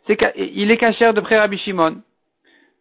C'est 0.08 0.18
il 0.36 0.72
est 0.72 0.78
Kacher 0.78 1.14
de 1.14 1.22
près 1.22 1.38
Rabbi 1.38 1.58
Shimon. 1.58 2.02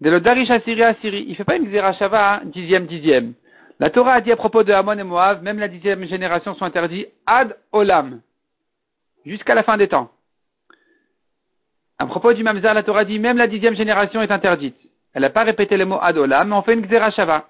De 0.00 0.10
l'Odarish 0.10 0.50
Assyri 0.50 0.82
Assyri. 0.82 1.26
Il 1.28 1.36
fait 1.36 1.44
pas 1.44 1.56
une 1.56 1.66
Xerashava 1.66 2.40
dixième, 2.44 2.86
dixième. 2.86 3.34
La 3.78 3.90
Torah 3.90 4.14
a 4.14 4.20
dit 4.20 4.32
à 4.32 4.36
propos 4.36 4.62
de 4.62 4.72
Hamon 4.72 4.98
et 4.98 5.02
Moab, 5.02 5.42
même 5.42 5.58
la 5.58 5.68
dixième 5.68 6.04
génération 6.04 6.54
sont 6.54 6.64
interdits 6.64 7.06
ad 7.26 7.56
olam. 7.72 8.20
Jusqu'à 9.26 9.54
la 9.54 9.62
fin 9.62 9.76
des 9.76 9.88
temps. 9.88 10.10
À 11.98 12.06
propos 12.06 12.32
du 12.32 12.42
Mamzer, 12.42 12.72
la 12.72 12.82
Torah 12.82 13.04
dit 13.04 13.18
même 13.18 13.36
la 13.36 13.46
dixième 13.46 13.76
génération 13.76 14.22
est 14.22 14.30
interdite. 14.30 14.76
Elle 15.12 15.22
n'a 15.22 15.30
pas 15.30 15.44
répété 15.44 15.76
le 15.76 15.84
mot 15.84 15.98
ad 16.00 16.16
olam, 16.16 16.48
mais 16.48 16.54
on 16.54 16.62
fait 16.62 16.74
une 16.74 16.86
Xerashava. 16.86 17.48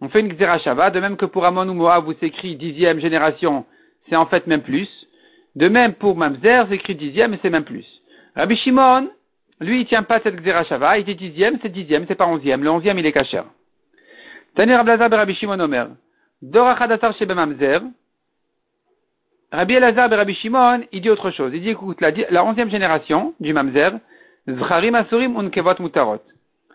On 0.00 0.08
fait 0.08 0.20
une 0.20 0.34
Xerashava, 0.34 0.90
de 0.90 0.98
même 0.98 1.16
que 1.16 1.26
pour 1.26 1.44
Amon 1.44 1.68
ou 1.68 1.74
Moab, 1.74 2.04
vous 2.04 2.14
s'écrit 2.14 2.56
dixième 2.56 2.98
génération, 2.98 3.64
c'est 4.08 4.16
en 4.16 4.26
fait 4.26 4.46
même 4.46 4.62
plus. 4.62 4.88
De 5.54 5.68
même 5.68 5.94
pour 5.94 6.16
Mamzer, 6.16 6.66
c'est 6.68 6.94
dixième 6.94 7.38
c'est 7.40 7.50
même 7.50 7.64
plus. 7.64 7.86
Rabbi 8.34 8.56
Shimon, 8.56 9.10
lui, 9.60 9.82
il 9.82 9.86
tient 9.86 10.02
pas 10.02 10.20
cette 10.20 10.36
Xerashava, 10.36 10.98
il 10.98 11.04
dit 11.04 11.14
dixième, 11.14 11.58
c'est 11.62 11.70
dixième, 11.70 12.04
c'est 12.08 12.14
pas 12.14 12.26
onzième. 12.26 12.64
Le 12.64 12.70
onzième, 12.70 12.98
il 12.98 13.06
est 13.06 13.12
caché. 13.12 13.40
Tani 14.56 14.74
Rabbi 14.74 14.90
Rabbi 14.90 15.34
Shimon 15.34 15.60
Omer. 15.60 15.88
Dora 16.42 16.76
Chadassar 16.76 17.14
Shebe 17.14 17.32
Mamzer. 17.32 17.82
Rabbi 19.56 19.72
Elazar 19.72 20.10
Rabbi 20.10 20.34
Shimon, 20.34 20.82
il 20.92 21.00
dit 21.00 21.08
autre 21.08 21.30
chose. 21.30 21.50
Il 21.54 21.62
dit, 21.62 21.70
écoute, 21.70 21.98
la, 22.02 22.44
onzième 22.44 22.68
génération 22.68 23.32
du 23.40 23.54
Mamzer, 23.54 23.92
Zcharim 24.46 24.94
Asurim 24.94 25.34
Unkevot 25.34 25.80
Mutarot. 25.80 26.20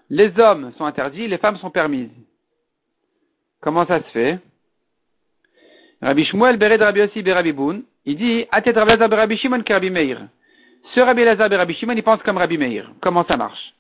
Les 0.10 0.32
hommes 0.40 0.72
sont 0.80 0.86
interdits, 0.86 1.28
les 1.28 1.38
femmes 1.38 1.58
sont 1.58 1.70
permises. 1.70 2.10
Comment 3.62 3.86
ça 3.86 4.00
se 4.00 4.10
fait? 4.10 4.40
Rabbi 6.02 6.26
Shmuel 6.26 6.58
Bered 6.58 6.82
Rabbi 6.82 7.02
Yossi 7.02 7.22
Berabi 7.22 7.52
Boun, 7.52 7.84
il 8.06 8.18
dit, 8.18 8.48
Atet 8.52 8.72
Rabbi 8.72 8.94
Elazar 8.94 9.12
Rabbi 9.12 9.38
Shimon 9.38 9.62
Rabbi 9.70 9.92
Meir. 9.92 10.22
Ce 10.96 11.00
Rabbi 11.00 11.22
Elazar 11.22 11.52
Rabbi 11.52 11.76
Shimon, 11.76 11.94
il 11.94 12.02
pense 12.02 12.24
comme 12.24 12.38
Rabbi 12.40 12.58
Meir. 12.58 12.92
Comment 13.00 13.24
ça 13.26 13.38
marche? 13.38 13.76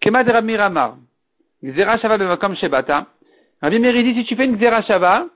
Kema 0.00 0.24
de 0.24 0.32
Rabbi 0.32 0.46
Miramar. 0.46 0.96
Gzera 1.62 1.98
Shava 1.98 2.16
Bemakom 2.16 2.56
Shebata. 2.56 3.08
Rabbi 3.60 3.78
Meir 3.78 3.92
dit, 3.92 4.14
si 4.14 4.24
tu 4.24 4.36
fais 4.36 4.46
une 4.46 4.56
Gzera 4.56 4.80
Shava, 4.80 5.26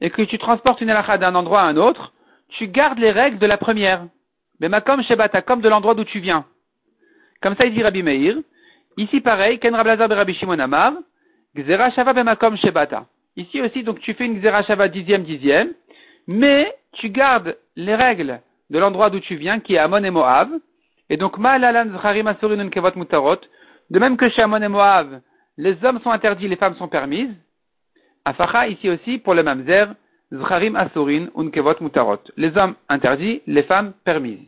et 0.00 0.10
que 0.10 0.22
tu 0.22 0.38
transportes 0.38 0.80
une 0.80 0.90
halakha 0.90 1.18
d'un 1.18 1.34
endroit 1.34 1.62
à 1.62 1.64
un 1.64 1.76
autre, 1.76 2.11
tu 2.58 2.68
gardes 2.68 2.98
les 2.98 3.10
règles 3.10 3.38
de 3.38 3.46
la 3.46 3.56
première. 3.56 4.06
Bemakom 4.60 5.02
Shebata, 5.02 5.42
comme 5.42 5.60
de 5.60 5.68
l'endroit 5.68 5.94
d'où 5.94 6.04
tu 6.04 6.20
viens. 6.20 6.44
Comme 7.40 7.56
ça, 7.56 7.66
il 7.66 7.74
dit 7.74 7.82
Rabbi 7.82 8.02
Meir. 8.02 8.36
Ici, 8.96 9.20
pareil, 9.20 9.58
Ken 9.58 9.74
Rabbi 9.74 9.90
Elazar 9.90 10.08
Rabbi 10.08 10.34
Shimon 10.34 10.58
Amar. 10.58 10.94
Gzera 11.56 11.90
Shava 11.90 12.12
Bemakom 12.12 12.56
Shebata. 12.56 13.06
Ici 13.36 13.60
aussi, 13.60 13.82
donc 13.82 14.00
tu 14.00 14.14
fais 14.14 14.26
une 14.26 14.38
Xerashava 14.40 14.88
dixième, 14.88 15.24
dixième, 15.24 15.72
mais 16.26 16.74
tu 16.92 17.08
gardes 17.08 17.56
les 17.76 17.94
règles 17.94 18.40
de 18.70 18.78
l'endroit 18.78 19.08
d'où 19.10 19.20
tu 19.20 19.36
viens, 19.36 19.58
qui 19.58 19.74
est 19.74 19.78
Amon 19.78 20.04
et 20.04 20.10
Moab. 20.10 20.50
Et 21.08 21.16
donc, 21.16 21.36
Kevot 21.36 22.96
Mutarot. 22.96 23.40
De 23.90 23.98
même 23.98 24.16
que 24.16 24.28
chez 24.28 24.42
Amon 24.42 24.62
et 24.62 24.68
Moab, 24.68 25.20
les 25.56 25.82
hommes 25.84 26.00
sont 26.00 26.10
interdits, 26.10 26.48
les 26.48 26.56
femmes 26.56 26.76
sont 26.76 26.88
permises. 26.88 27.34
Afacha, 28.24 28.68
ici 28.68 28.88
aussi, 28.88 29.18
pour 29.18 29.34
le 29.34 29.42
Mamzer, 29.42 29.94
Zcharim 30.32 30.76
Asurin 30.76 31.26
Unkevot 31.36 31.76
Mutarot. 31.80 32.20
Les 32.36 32.56
hommes 32.56 32.74
interdits, 32.88 33.42
les 33.46 33.62
femmes 33.64 33.92
permises. 34.04 34.40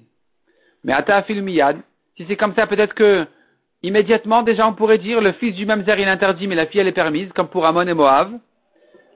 Mais 0.82 0.92
Ata 0.92 1.24
Miyad, 1.28 1.78
si 2.16 2.24
c'est 2.26 2.36
comme 2.36 2.54
ça, 2.54 2.66
peut-être 2.66 2.94
que 2.94 3.26
immédiatement, 3.82 4.42
déjà, 4.42 4.66
on 4.66 4.72
pourrait 4.72 4.98
dire 4.98 5.20
le 5.20 5.32
fils 5.32 5.54
du 5.54 5.66
Mamzer 5.66 5.98
il 5.98 6.08
est 6.08 6.10
interdit, 6.10 6.46
mais 6.46 6.54
la 6.54 6.66
fille 6.66 6.80
elle 6.80 6.88
est 6.88 6.92
permise, 6.92 7.30
comme 7.32 7.48
pour 7.48 7.66
Amon 7.66 7.86
et 7.86 7.94
Moab. 7.94 8.38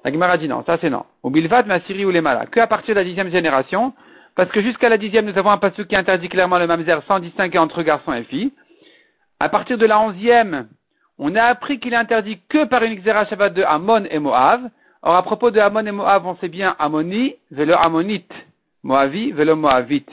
La 0.04 0.12
Gemara 0.12 0.36
dit 0.36 0.48
non, 0.48 0.62
ça 0.64 0.78
c'est 0.80 0.90
non. 0.90 1.04
Ou 1.22 1.30
bilvat 1.30 1.64
masiri 1.64 2.04
ou 2.04 2.10
les 2.10 2.20
malas. 2.20 2.46
Que 2.46 2.60
à 2.60 2.66
partir 2.66 2.94
de 2.94 3.00
la 3.00 3.04
dixième 3.04 3.30
génération, 3.30 3.94
parce 4.36 4.50
que 4.50 4.62
jusqu'à 4.62 4.88
la 4.88 4.98
dixième, 4.98 5.26
nous 5.26 5.36
avons 5.38 5.50
un 5.50 5.58
passage 5.58 5.86
qui 5.86 5.96
interdit 5.96 6.28
clairement 6.28 6.58
le 6.58 6.66
mamzer 6.66 7.02
sans 7.08 7.18
distinguer 7.18 7.58
entre 7.58 7.82
garçons 7.82 8.12
et 8.12 8.24
filles. 8.24 8.52
À 9.40 9.48
partir 9.48 9.78
de 9.78 9.86
la 9.86 10.00
onzième, 10.00 10.68
on 11.18 11.34
a 11.34 11.42
appris 11.44 11.80
qu'il 11.80 11.92
est 11.94 11.96
interdit 11.96 12.38
que 12.48 12.64
par 12.64 12.82
une 12.82 12.94
xéra 12.94 13.24
de 13.24 13.62
Amon 13.62 14.04
et 14.10 14.18
Moab. 14.18 14.70
Or, 15.02 15.16
à 15.16 15.22
propos 15.22 15.50
de 15.50 15.60
Amon 15.60 15.86
et 15.86 15.92
Moab, 15.92 16.26
on 16.26 16.36
sait 16.36 16.48
bien 16.48 16.74
Amoni, 16.78 17.36
vélo 17.50 17.74
Amonite, 17.74 18.32
Moavi, 18.82 19.32
vélo 19.32 19.54
Moavite. 19.54 20.10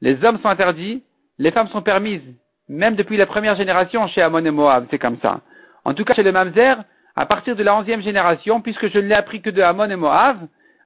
Les 0.00 0.22
hommes 0.24 0.38
sont 0.40 0.48
interdits, 0.48 1.02
les 1.38 1.50
femmes 1.52 1.68
sont 1.68 1.82
permises. 1.82 2.34
Même 2.68 2.96
depuis 2.96 3.16
la 3.16 3.26
première 3.26 3.54
génération 3.56 4.06
chez 4.08 4.22
Amon 4.22 4.44
et 4.44 4.50
Moab, 4.50 4.86
c'est 4.90 4.98
comme 4.98 5.18
ça. 5.20 5.40
En 5.84 5.94
tout 5.94 6.04
cas, 6.04 6.14
chez 6.14 6.22
le 6.22 6.32
mamzer, 6.32 6.82
à 7.14 7.26
partir 7.26 7.54
de 7.54 7.62
la 7.62 7.76
onzième 7.76 8.02
génération, 8.02 8.60
puisque 8.60 8.88
je 8.88 8.98
ne 8.98 9.06
l'ai 9.06 9.14
appris 9.14 9.40
que 9.40 9.50
de 9.50 9.62
Hamon 9.62 9.90
et 9.90 9.96
Moab, 9.96 10.38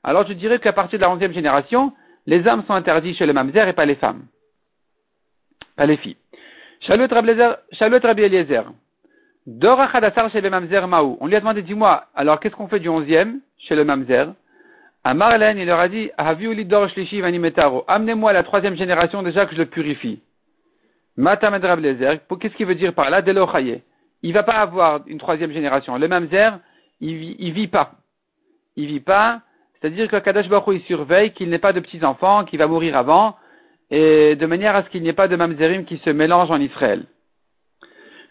alors 0.04 0.26
je 0.26 0.34
dirais 0.34 0.58
qu'à 0.58 0.72
partir 0.72 0.98
de 0.98 1.04
la 1.04 1.10
onzième 1.10 1.32
génération, 1.32 1.92
les 2.26 2.46
hommes 2.46 2.64
sont 2.66 2.74
interdits 2.74 3.14
chez 3.14 3.24
le 3.24 3.32
mamzer 3.32 3.66
et 3.66 3.72
pas 3.72 3.86
les 3.86 3.94
femmes. 3.94 4.24
Pas 5.76 5.86
les 5.86 5.96
filles. 5.96 6.16
Shalut 6.80 7.06
Rabbi 7.10 8.22
Eliezer. 8.22 8.64
Chez 10.30 10.42
le 10.42 10.50
mamzer 10.50 10.86
Maou. 10.86 11.16
On 11.20 11.26
lui 11.26 11.34
a 11.34 11.40
demandé, 11.40 11.62
dis-moi, 11.62 12.04
alors 12.14 12.38
qu'est-ce 12.38 12.54
qu'on 12.54 12.68
fait 12.68 12.80
du 12.80 12.90
onzième 12.90 13.40
chez 13.56 13.74
le 13.74 13.84
mamzer? 13.84 14.34
À 15.04 15.14
Marlène, 15.14 15.56
il 15.56 15.66
leur 15.66 15.80
a 15.80 15.88
dit, 15.88 16.10
amenez-moi 16.18 18.32
la 18.34 18.42
troisième 18.42 18.76
génération 18.76 19.22
déjà 19.22 19.46
que 19.46 19.54
je 19.54 19.60
le 19.60 19.66
purifie. 19.66 20.20
Matam 21.16 21.58
Qu'est-ce 21.58 22.56
qu'il 22.56 22.66
veut 22.66 22.74
dire 22.74 22.92
par 22.92 23.08
là? 23.08 23.22
Delochaye 23.22 23.80
il 24.22 24.32
va 24.32 24.42
pas 24.42 24.54
avoir 24.54 25.00
une 25.06 25.18
troisième 25.18 25.52
génération. 25.52 25.96
Le 25.96 26.08
mamzer, 26.08 26.58
il 27.00 27.16
vit, 27.16 27.50
vit 27.52 27.68
pas. 27.68 27.92
Il 28.76 28.86
vit 28.86 29.00
pas, 29.00 29.40
c'est-à-dire 29.80 30.08
que 30.08 30.16
Kadash 30.16 30.48
Baruch 30.48 30.80
il 30.80 30.82
surveille 30.82 31.32
qu'il 31.32 31.48
n'ait 31.48 31.58
pas 31.58 31.72
de 31.72 31.80
petits 31.80 32.04
enfants, 32.04 32.44
qu'il 32.44 32.58
va 32.58 32.66
mourir 32.66 32.96
avant, 32.96 33.36
et 33.90 34.36
de 34.36 34.46
manière 34.46 34.76
à 34.76 34.82
ce 34.82 34.90
qu'il 34.90 35.02
n'y 35.02 35.08
ait 35.08 35.14
pas 35.14 35.28
de 35.28 35.36
mamzerim 35.36 35.84
qui 35.84 35.98
se 35.98 36.10
mélangent 36.10 36.50
en 36.50 36.60
Israël. 36.60 37.04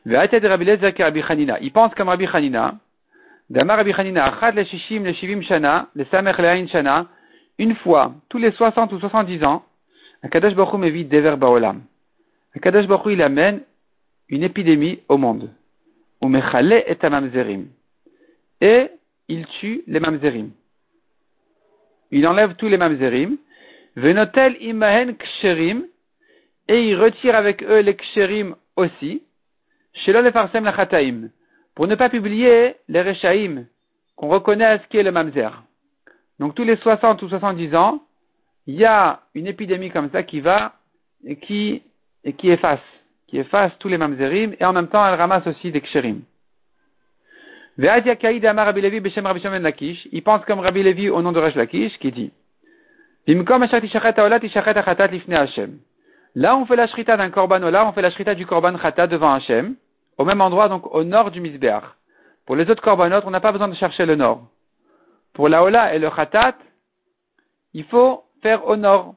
Il 0.10 1.72
pense 1.74 1.94
comme 1.96 2.08
Rabbi 2.08 2.28
Hanina. 2.32 2.76
Damar 3.50 3.78
Rabbi 3.78 3.92
Hanina, 3.92 4.24
Achad 4.24 4.56
le 4.56 4.64
Shishim 4.64 5.04
le 5.04 5.12
Shivim 5.14 5.42
Shana, 5.42 5.90
le 5.96 6.06
Samech 6.06 6.38
le 6.38 6.68
Shana, 6.68 7.08
une 7.58 7.76
fois, 7.76 8.14
tous 8.30 8.38
les 8.38 8.52
60 8.52 8.94
ou 8.94 9.00
70 9.00 9.44
ans, 9.44 9.66
Akadash 10.24 10.56
Baruch 10.56 10.82
Hu 10.82 11.04
Dever 11.04 11.36
Baolam. 11.36 11.82
Akadash 12.56 12.88
Baruch 12.88 13.14
il 13.14 13.22
amène 13.22 13.62
une 14.30 14.44
épidémie 14.44 15.00
au 15.10 15.18
monde 15.18 15.50
et 16.22 17.10
mamzerim. 17.10 17.68
Et 18.62 18.90
il 19.28 19.46
tue 19.60 19.84
les 19.88 20.00
mamzerim. 20.00 20.52
Il 22.12 22.26
enlève 22.28 22.56
tous 22.56 22.68
les 22.68 22.78
mamzerim. 22.78 23.38
Venotel 23.96 24.56
imahen 24.62 25.16
ksherim. 25.16 25.86
Et 26.70 26.88
il 26.88 26.96
retire 26.96 27.36
avec 27.36 27.62
eux 27.64 27.80
les 27.80 27.96
ksherim 27.96 28.56
aussi. 28.76 29.22
Pour 31.76 31.88
ne 31.88 31.96
pas 31.96 32.10
publier 32.10 32.76
les 32.88 33.02
rechaim 33.02 33.66
qu'on 34.16 34.40
ce 34.40 34.88
qui 34.90 34.98
est 34.98 35.04
le 35.04 35.12
mamzer. 35.12 35.64
Donc 36.40 36.56
tous 36.56 36.64
les 36.64 36.76
60 36.78 37.22
ou 37.22 37.30
70 37.30 37.76
ans, 37.76 38.02
il 38.66 38.76
y 38.76 38.86
a 38.86 39.22
une 39.34 39.48
épidémie 39.48 39.92
comme 39.92 40.10
ça 40.12 40.24
qui 40.24 40.40
va 40.40 40.74
et 41.26 41.38
qui, 41.38 41.84
efface 42.44 42.80
qui 43.28 43.38
efface 43.40 43.72
tous 43.80 43.88
les 43.88 43.98
mamzerim, 43.98 44.56
et 44.60 44.66
en 44.66 44.74
même 44.74 44.88
temps, 44.88 45.06
elle 45.08 45.16
ramasse 45.16 45.46
aussi 45.48 45.72
des 45.72 45.82
ksherim. 45.82 46.22
Il 47.80 47.86
pense 50.24 50.46
comme 50.46 50.60
Rabbi 50.60 50.84
Levi 50.84 51.10
au 51.10 51.22
nom 51.22 51.32
de 51.32 51.40
Resh 51.40 51.56
Lakish, 51.56 51.98
qui 52.00 52.12
dit, 52.12 52.32
Là, 56.36 56.58
on 56.58 56.66
fait 56.66 56.76
la 56.76 56.88
shrita 56.88 57.18
d'un 57.18 57.30
korban 57.30 57.60
là, 57.60 57.86
on 57.88 57.92
fait 57.92 58.02
la 58.02 58.10
shrita 58.12 58.34
du 58.36 58.46
korban 58.46 58.78
chata 58.80 59.08
devant 59.08 59.34
Hachem, 59.34 59.76
au 60.18 60.26
même 60.26 60.42
endroit, 60.42 60.70
donc 60.70 60.94
au 60.94 61.04
nord 61.04 61.32
du 61.32 61.42
Misbeach. 61.42 61.84
Pour 62.46 62.56
les 62.56 62.70
autres 62.70 62.82
korbanot, 62.82 63.22
on 63.26 63.32
n'a 63.32 63.40
pas 63.40 63.52
besoin 63.52 63.68
de 63.68 63.76
chercher 63.76 64.06
le 64.06 64.16
nord. 64.16 64.48
Pour 65.34 65.50
la 65.50 65.64
Ola 65.64 65.94
et 65.94 66.00
le 66.00 66.10
chatat, 66.10 66.56
il 67.74 67.84
faut 67.86 68.24
faire 68.42 68.68
au 68.68 68.76
nord. 68.76 69.16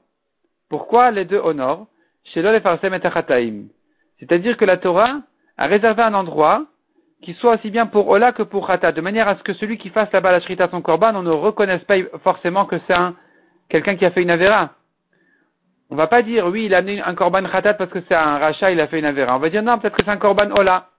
Pourquoi 0.69 1.11
les 1.11 1.25
deux 1.25 1.38
au 1.38 1.52
nord? 1.52 1.87
Chez 2.25 2.40
et 2.40 2.61
chataim. 2.62 3.64
C'est-à-dire 4.19 4.57
que 4.57 4.64
la 4.64 4.76
Torah 4.76 5.21
a 5.57 5.66
réservé 5.66 6.02
un 6.02 6.14
endroit 6.14 6.66
qui 7.23 7.35
soit 7.35 7.54
aussi 7.57 7.71
bien 7.71 7.87
pour 7.87 8.09
Ola 8.09 8.33
que 8.33 8.42
pour 8.42 8.66
Khata, 8.66 8.92
de 8.92 9.00
manière 9.00 9.28
à 9.28 9.37
ce 9.37 9.42
que 9.42 9.52
celui 9.54 9.78
qui 9.78 9.90
fasse 9.90 10.11
là-bas 10.12 10.33
la 10.33 10.40
Shrita 10.40 10.69
son 10.71 10.80
Korban, 10.80 11.14
on 11.14 11.23
ne 11.23 11.30
reconnaisse 11.30 11.85
pas 11.85 11.97
forcément 12.23 12.64
que 12.64 12.76
c'est 12.87 12.95
un, 12.95 13.14
quelqu'un 13.69 13.97
qui 13.97 14.04
a 14.04 14.11
fait 14.11 14.23
une 14.23 14.30
Avera. 14.30 14.71
On 15.90 15.97
va 15.97 16.07
pas 16.07 16.23
dire, 16.23 16.47
oui, 16.47 16.66
il 16.66 16.75
a 16.75 16.78
amené 16.78 17.02
un 17.02 17.14
Korban 17.14 17.45
Khatat 17.45 17.75
parce 17.75 17.90
que 17.90 18.00
c'est 18.09 18.14
un 18.14 18.38
rachat, 18.38 18.71
il 18.71 18.80
a 18.80 18.87
fait 18.87 18.99
une 18.99 19.04
Avera. 19.04 19.37
On 19.37 19.38
va 19.38 19.50
dire, 19.50 19.62
non, 19.62 19.78
peut-être 19.78 19.97
que 19.97 20.04
c'est 20.04 20.11
un 20.11 20.16
Korban 20.16 20.50
Ola. 20.59 20.89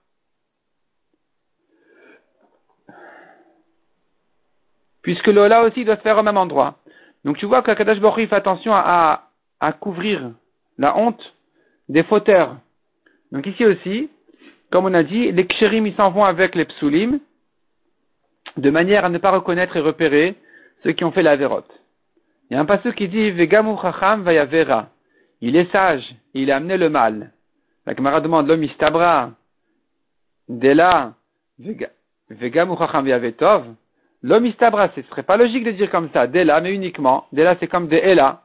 Puisque 5.02 5.26
l'Ola 5.26 5.64
aussi 5.64 5.84
doit 5.84 5.96
se 5.96 6.02
faire 6.02 6.18
au 6.18 6.22
même 6.22 6.36
endroit. 6.36 6.76
Donc 7.24 7.38
tu 7.38 7.46
vois 7.46 7.62
qu'Akadash 7.62 8.00
Baruch 8.00 8.28
fait 8.28 8.36
attention 8.36 8.72
à, 8.74 9.28
à 9.60 9.72
couvrir 9.72 10.30
la 10.78 10.96
honte 10.96 11.34
des 11.88 12.02
fauteurs 12.02 12.56
donc 13.32 13.46
ici 13.46 13.64
aussi, 13.64 14.10
comme 14.70 14.84
on 14.84 14.94
a 14.94 15.02
dit, 15.02 15.32
les 15.32 15.46
kshérim 15.46 15.86
ils 15.86 15.94
s'en 15.94 16.10
vont 16.10 16.24
avec 16.24 16.54
les 16.54 16.66
psulim, 16.66 17.18
de 18.58 18.70
manière 18.70 19.06
à 19.06 19.08
ne 19.08 19.18
pas 19.18 19.30
reconnaître 19.30 19.76
et 19.76 19.80
repérer 19.80 20.36
ceux 20.82 20.92
qui 20.92 21.04
ont 21.04 21.12
fait 21.12 21.22
la 21.22 21.36
vérote. 21.36 21.70
Il 22.50 22.54
y 22.54 22.56
a 22.56 22.60
un 22.60 22.66
passage 22.66 22.94
qui 22.94 23.08
dit 23.08 23.30
Vegamu 23.30 23.74
chacham 23.80 24.22
vayavera. 24.22 24.90
Il 25.40 25.56
est 25.56 25.72
sage, 25.72 26.04
il 26.34 26.52
a 26.52 26.56
amené 26.56 26.76
le 26.76 26.90
mal. 26.90 27.32
La 27.86 27.94
camarade 27.94 28.22
demande 28.22 28.46
l'homme 28.46 28.62
istabra. 28.62 29.30
Dela, 30.48 31.14
Vega 31.58 32.66
Muchacham 32.66 33.06
Viavetov, 33.06 33.64
l'homme 34.22 34.46
istabra, 34.46 34.88
ce 34.94 35.02
serait 35.02 35.22
pas 35.22 35.36
logique 35.36 35.64
de 35.64 35.72
dire 35.72 35.90
comme 35.90 36.10
ça, 36.12 36.26
Dela, 36.26 36.60
mais 36.60 36.72
uniquement. 36.72 37.26
Dela, 37.32 37.56
c'est 37.60 37.68
comme 37.68 37.88
de 37.88 37.96
Ela. 37.96 38.42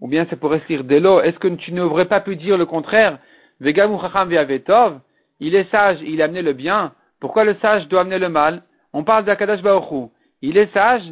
Ou 0.00 0.08
bien 0.08 0.26
c'est 0.30 0.38
pour 0.38 0.54
écrire 0.54 0.84
Delo. 0.84 1.20
Est-ce 1.20 1.38
que 1.38 1.48
tu 1.48 1.72
n'aurais 1.72 2.04
pas 2.06 2.20
pu 2.20 2.36
dire 2.36 2.56
le 2.56 2.66
contraire? 2.66 3.18
Vega 3.60 3.88
Muchacham 3.88 4.28
Viavetov, 4.28 5.00
il 5.40 5.54
est 5.54 5.68
sage, 5.70 5.98
il 6.02 6.22
a 6.22 6.26
amené 6.26 6.42
le 6.42 6.52
bien. 6.52 6.92
Pourquoi 7.20 7.44
le 7.44 7.54
sage 7.56 7.88
doit 7.88 8.02
amener 8.02 8.18
le 8.18 8.28
mal? 8.28 8.62
On 8.92 9.02
parle 9.02 9.24
d'Akadash 9.24 9.60
Baoru. 9.62 10.06
Il 10.40 10.56
est 10.56 10.72
sage, 10.72 11.02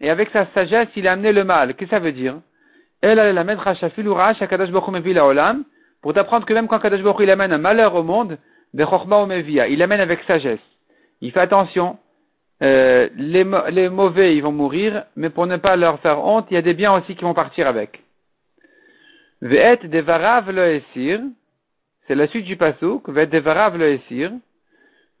et 0.00 0.10
avec 0.10 0.30
sa 0.30 0.46
sagesse, 0.46 0.88
il 0.96 1.06
a 1.06 1.12
amené 1.12 1.32
le 1.32 1.44
mal. 1.44 1.74
Qu'est-ce 1.74 1.90
que 1.90 1.96
ça 1.96 2.00
veut 2.00 2.12
dire? 2.12 2.40
Pour 6.02 6.14
t'apprendre 6.14 6.46
que 6.46 6.52
même 6.54 6.66
quand 6.66 6.76
Akadash 6.76 7.02
Baruch 7.02 7.20
il 7.20 7.30
amène 7.30 7.52
un 7.52 7.58
malheur 7.58 7.94
au 7.94 8.02
monde, 8.02 8.38
il 8.72 9.82
amène 9.82 10.00
avec 10.00 10.22
sagesse. 10.24 10.58
Il 11.20 11.30
fait 11.30 11.40
attention. 11.40 11.98
Euh, 12.62 13.08
les, 13.16 13.44
mauvais, 13.90 14.36
ils 14.36 14.42
vont 14.42 14.52
mourir, 14.52 15.04
mais 15.16 15.30
pour 15.30 15.46
ne 15.46 15.56
pas 15.56 15.76
leur 15.76 16.00
faire 16.00 16.24
honte, 16.24 16.46
il 16.50 16.54
y 16.54 16.56
a 16.56 16.62
des 16.62 16.74
biens 16.74 16.94
aussi 16.94 17.16
qui 17.16 17.24
vont 17.24 17.34
partir 17.34 17.66
avec. 17.66 18.02
Ve'et 19.42 19.88
devarav 19.88 20.50
le 20.50 20.76
esir, 20.76 21.20
c'est 22.06 22.14
la 22.14 22.28
suite 22.28 22.46
du 22.46 22.56
pasouk, 22.56 23.08
ve'et 23.08 23.26
devarav 23.26 23.76
le 23.76 23.94
esir, 23.94 24.30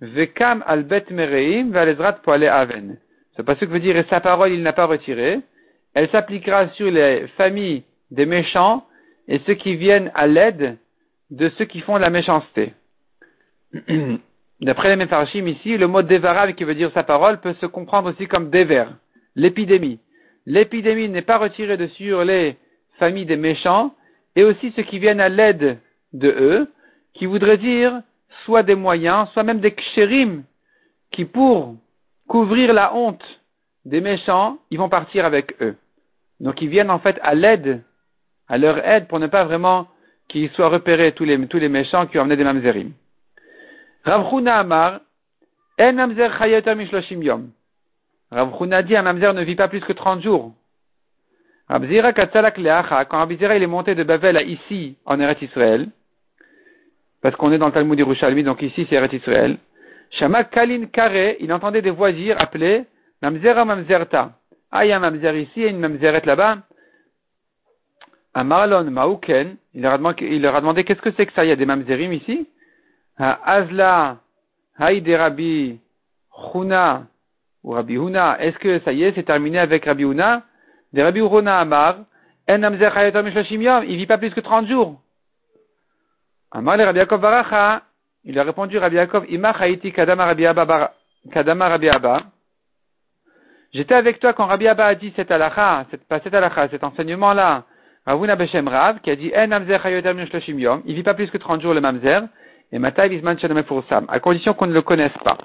ve'kam 0.00 0.62
al 0.66 0.84
bet 0.84 1.06
mereim 1.10 1.70
ve'alezrat 1.72 2.22
poale 2.22 2.48
aven. 2.48 2.96
Ce 3.36 3.42
pasouk 3.42 3.68
veut 3.68 3.80
dire, 3.80 3.96
et 3.96 4.06
sa 4.08 4.20
parole 4.20 4.52
il 4.52 4.62
n'a 4.62 4.72
pas 4.72 4.86
retiré, 4.86 5.40
elle 5.94 6.08
s'appliquera 6.10 6.68
sur 6.70 6.90
les 6.90 7.26
familles 7.36 7.82
des 8.10 8.26
méchants 8.26 8.86
et 9.28 9.40
ceux 9.40 9.54
qui 9.54 9.76
viennent 9.76 10.10
à 10.14 10.26
l'aide 10.26 10.76
de 11.30 11.48
ceux 11.50 11.64
qui 11.64 11.80
font 11.80 11.96
la 11.96 12.10
méchanceté. 12.10 12.72
D'après 14.64 14.88
les 14.88 14.96
Mefarshim 14.96 15.46
ici, 15.46 15.76
le 15.76 15.86
mot 15.86 16.00
devarav 16.00 16.54
qui 16.54 16.64
veut 16.64 16.74
dire 16.74 16.90
sa 16.94 17.02
parole 17.02 17.38
peut 17.38 17.52
se 17.60 17.66
comprendre 17.66 18.10
aussi 18.10 18.26
comme 18.26 18.48
dever, 18.48 18.86
l'épidémie. 19.36 20.00
L'épidémie 20.46 21.10
n'est 21.10 21.20
pas 21.20 21.36
retirée 21.36 21.76
de 21.76 21.86
sur 21.88 22.24
les 22.24 22.56
familles 22.98 23.26
des 23.26 23.36
méchants 23.36 23.94
et 24.34 24.42
aussi 24.42 24.72
ceux 24.74 24.84
qui 24.84 24.98
viennent 24.98 25.20
à 25.20 25.28
l'aide 25.28 25.80
de 26.14 26.28
eux, 26.28 26.72
qui 27.12 27.26
voudraient 27.26 27.58
dire 27.58 28.00
soit 28.46 28.62
des 28.62 28.74
moyens, 28.74 29.28
soit 29.34 29.42
même 29.42 29.60
des 29.60 29.72
kshérim, 29.72 30.44
qui 31.10 31.26
pour 31.26 31.76
couvrir 32.26 32.72
la 32.72 32.94
honte 32.94 33.24
des 33.84 34.00
méchants, 34.00 34.56
ils 34.70 34.78
vont 34.78 34.88
partir 34.88 35.26
avec 35.26 35.60
eux. 35.60 35.76
Donc 36.40 36.62
ils 36.62 36.70
viennent 36.70 36.90
en 36.90 37.00
fait 37.00 37.18
à 37.20 37.34
l'aide, 37.34 37.82
à 38.48 38.56
leur 38.56 38.78
aide 38.78 39.08
pour 39.08 39.18
ne 39.20 39.26
pas 39.26 39.44
vraiment 39.44 39.88
qu'ils 40.26 40.48
soient 40.52 40.70
repérés 40.70 41.12
tous 41.12 41.24
les, 41.24 41.46
tous 41.48 41.58
les 41.58 41.68
méchants 41.68 42.06
qui 42.06 42.18
ont 42.18 42.22
amené 42.22 42.38
des 42.38 42.44
mamzerim. 42.44 42.92
Rav 44.04 44.32
Huna 44.32 44.58
Amar, 44.58 45.00
En 45.78 45.92
mamzer 45.94 46.30
chayatam 46.38 46.78
mishloshim 46.78 47.22
yom. 47.22 47.50
Rav 48.30 48.52
Huna 48.60 48.82
dit 48.82 48.96
un 48.96 49.02
mamzer 49.02 49.34
ne 49.34 49.42
vit 49.42 49.56
pas 49.56 49.68
plus 49.68 49.80
que 49.80 49.92
30 49.92 50.22
jours. 50.22 50.52
Rabzira 51.68 52.12
katzalak 52.12 52.58
leacha, 52.58 53.04
quand 53.06 53.18
Rabzira 53.18 53.56
il 53.56 53.62
est 53.62 53.66
monté 53.66 53.94
de 53.94 54.04
Bavel 54.04 54.36
à 54.36 54.42
ici, 54.42 54.96
en 55.06 55.18
Eretz 55.18 55.40
Israël, 55.42 55.88
parce 57.22 57.34
qu'on 57.36 57.52
est 57.52 57.58
dans 57.58 57.66
le 57.66 57.72
Talmud 57.72 57.98
Yerushalmi, 57.98 58.42
donc 58.42 58.60
ici 58.60 58.86
c'est 58.88 58.96
Eretz 58.96 59.14
Israël, 59.14 59.56
Shama 60.10 60.44
Kalin 60.44 60.86
Kare, 60.86 61.36
il 61.40 61.52
entendait 61.52 61.82
des 61.82 61.90
voix 61.90 62.12
dire, 62.12 62.36
appeler 62.40 62.84
Mamzera 63.22 63.64
Mamzerta. 63.64 64.32
Ah, 64.76 64.84
il 64.84 64.88
y 64.88 64.92
a 64.92 64.96
un 64.96 64.98
mamzer 64.98 65.36
ici 65.36 65.62
et 65.62 65.68
une 65.68 65.78
mamzeret 65.78 66.22
là-bas. 66.24 66.58
Amarlon 68.34 68.90
Mauken, 68.90 69.56
il 69.72 69.82
leur 69.82 69.92
a 69.92 70.60
demandé 70.60 70.82
qu'est-ce 70.82 71.00
que 71.00 71.12
c'est 71.12 71.26
que 71.26 71.32
ça, 71.32 71.44
il 71.44 71.48
y 71.48 71.52
a 71.52 71.56
des 71.56 71.64
mamzerim 71.64 72.12
ici? 72.12 72.48
Azla, 73.18 74.18
Haïde 74.78 75.08
Rabbi 75.08 75.78
Huna, 76.54 77.06
ou 77.62 77.72
Rabbi 77.72 77.94
Huna, 77.94 78.40
est-ce 78.40 78.58
que 78.58 78.80
ça 78.80 78.92
y 78.92 79.04
est, 79.04 79.12
c'est 79.14 79.22
terminé 79.22 79.58
avec 79.58 79.84
Rabbi 79.84 80.02
Huna? 80.02 80.42
De 80.92 81.02
Rabbi 81.02 81.20
Huna 81.20 81.60
Amar, 81.60 81.98
En 82.48 82.62
il 82.62 83.96
vit 83.96 84.06
pas 84.06 84.18
plus 84.18 84.30
que 84.30 84.40
30 84.40 84.66
jours. 84.68 85.00
Amar 86.50 86.76
le 86.76 86.84
Rabbi 86.84 86.98
Yaakov 86.98 87.20
Baracha, 87.20 87.82
il 88.24 88.38
a 88.38 88.42
répondu 88.44 88.78
Rabbi 88.78 88.96
Yaakov, 88.96 89.26
Ima 89.28 89.50
Haïti 89.50 89.92
Kadama 89.92 90.26
Rabbi 90.26 90.46
Abba, 90.46 90.92
Kadama 91.32 91.68
Rabbi 91.68 91.88
Abba. 91.88 92.22
J'étais 93.72 93.94
avec 93.94 94.20
toi 94.20 94.32
quand 94.32 94.46
Rabbi 94.46 94.68
Abba 94.68 94.86
a 94.86 94.94
dit 94.94 95.12
cette 95.16 95.30
halakha, 95.30 95.86
cette, 95.90 96.06
pas 96.06 96.20
cette 96.20 96.34
halakha, 96.34 96.68
cet 96.68 96.84
enseignement-là. 96.84 97.64
Ravuna 98.06 98.36
Beshem 98.36 98.68
Rav, 98.68 99.00
qui 99.00 99.10
a 99.10 99.16
dit, 99.16 99.32
En 99.34 99.50
Amzer 99.50 99.82
Chayatom 99.82 100.18
Yom, 100.58 100.82
il 100.84 100.94
vit 100.94 101.02
pas 101.02 101.14
plus 101.14 101.30
que 101.30 101.38
30 101.38 101.62
jours 101.62 101.74
le 101.74 101.80
Mamzer 101.80 102.22
et 102.74 102.78
Matai 102.80 103.08
Bisman 103.08 103.38
à 104.08 104.20
condition 104.20 104.52
qu'on 104.52 104.66
ne 104.66 104.74
le 104.74 104.82
connaisse 104.82 105.16
pas. 105.22 105.38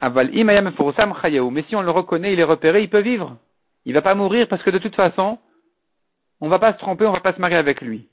Aval 0.00 0.30
Mais 0.32 1.62
si 1.68 1.76
on 1.76 1.82
le 1.82 1.90
reconnaît, 1.92 2.32
il 2.32 2.40
est 2.40 2.44
repéré, 2.44 2.82
il 2.82 2.90
peut 2.90 2.98
vivre. 2.98 3.36
Il 3.84 3.94
va 3.94 4.02
pas 4.02 4.16
mourir 4.16 4.48
parce 4.48 4.60
que 4.64 4.70
de 4.70 4.78
toute 4.78 4.96
façon, 4.96 5.38
on 6.40 6.48
va 6.48 6.58
pas 6.58 6.72
se 6.72 6.78
tromper, 6.78 7.06
on 7.06 7.12
va 7.12 7.20
pas 7.20 7.32
se 7.32 7.40
marier 7.40 7.56
avec 7.56 7.80
lui. 7.80 8.08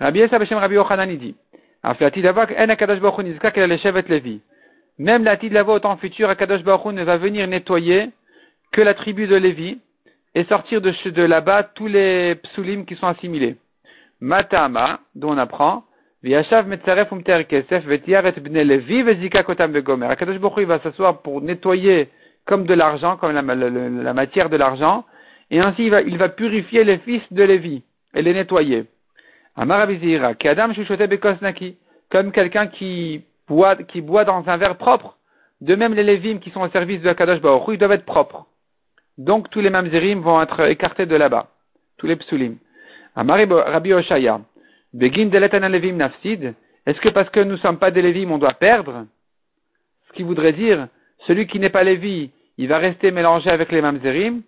Rabbi 0.00 0.18
Esabeshem 0.20 0.58
Rabbi 0.58 0.74
Yochanan 0.74 1.16
dit, 1.16 1.36
même 4.98 5.24
la 5.24 5.36
de 5.36 5.70
au 5.70 5.78
temps 5.78 5.96
futur, 5.98 6.30
Akadosh 6.30 6.64
Baruch 6.64 6.92
ne 6.92 7.04
va 7.04 7.18
venir 7.18 7.46
nettoyer 7.46 8.10
que 8.72 8.80
la 8.80 8.94
tribu 8.94 9.28
de 9.28 9.36
Lévi 9.36 9.78
et 10.34 10.42
sortir 10.44 10.80
de, 10.80 10.92
de 11.08 11.22
là-bas 11.22 11.62
tous 11.62 11.86
les 11.86 12.34
psulim 12.34 12.84
qui 12.84 12.96
sont 12.96 13.06
assimilés. 13.06 13.56
Matama, 14.20 14.98
dont 15.14 15.34
on 15.34 15.38
apprend, 15.38 15.84
Akadosh 20.10 20.38
Baruch 20.38 20.66
va 20.66 20.78
s'asseoir 20.80 21.20
pour 21.20 21.42
nettoyer 21.42 22.08
comme 22.46 22.64
de 22.66 22.74
l'argent, 22.74 23.16
comme 23.16 23.32
la, 23.32 24.14
matière 24.14 24.48
de 24.48 24.56
l'argent, 24.56 25.04
et 25.50 25.60
ainsi 25.60 25.84
il 25.86 26.16
va, 26.16 26.28
purifier 26.28 26.84
les 26.84 26.98
fils 26.98 27.22
de 27.30 27.42
Lévi 27.42 27.82
et 28.14 28.22
les 28.22 28.32
nettoyer. 28.32 28.84
Amar 29.56 29.80
Abizira, 29.80 30.34
Kadam 30.34 30.72
Bekosnaki, 30.72 31.76
comme 32.10 32.32
quelqu'un 32.32 32.68
qui 32.68 33.24
boit, 33.46 33.76
qui 33.76 34.00
boit 34.00 34.24
dans 34.24 34.48
un 34.48 34.56
verre 34.56 34.76
propre. 34.76 35.18
De 35.60 35.74
même, 35.74 35.94
les 35.94 36.02
Lévim 36.02 36.38
qui 36.38 36.50
sont 36.50 36.62
au 36.62 36.68
service 36.70 37.02
de 37.02 37.08
Akadosh 37.08 37.40
Baruch 37.40 37.64
ils 37.68 37.78
doivent 37.78 37.92
être 37.92 38.04
propres. 38.04 38.46
Donc, 39.18 39.50
tous 39.50 39.60
les 39.60 39.70
mamzerim 39.70 40.20
vont 40.20 40.42
être 40.42 40.68
écartés 40.68 41.06
de 41.06 41.16
là-bas. 41.16 41.48
Tous 41.98 42.06
les 42.06 42.16
psulim. 42.16 42.56
Amar 43.14 43.38
Rabbi 43.38 43.92
Oshaya, 43.92 44.40
Begin 44.94 45.28
Levim 45.28 45.96
Nafsid. 45.96 46.54
Est-ce 46.86 47.00
que 47.00 47.08
parce 47.08 47.28
que 47.30 47.40
nous 47.40 47.52
ne 47.52 47.58
sommes 47.58 47.78
pas 47.78 47.90
des 47.90 48.00
Lévim, 48.00 48.30
on 48.30 48.38
doit 48.38 48.54
perdre? 48.54 49.06
Ce 50.08 50.12
qui 50.12 50.22
voudrait 50.22 50.52
dire, 50.52 50.86
celui 51.26 51.48
qui 51.48 51.58
n'est 51.58 51.68
pas 51.70 51.82
Lévi, 51.82 52.30
il 52.58 52.68
va 52.68 52.78
rester 52.78 53.10
mélangé 53.10 53.50
avec 53.50 53.72
les 53.72 53.80
Mamzerim. 53.80 54.42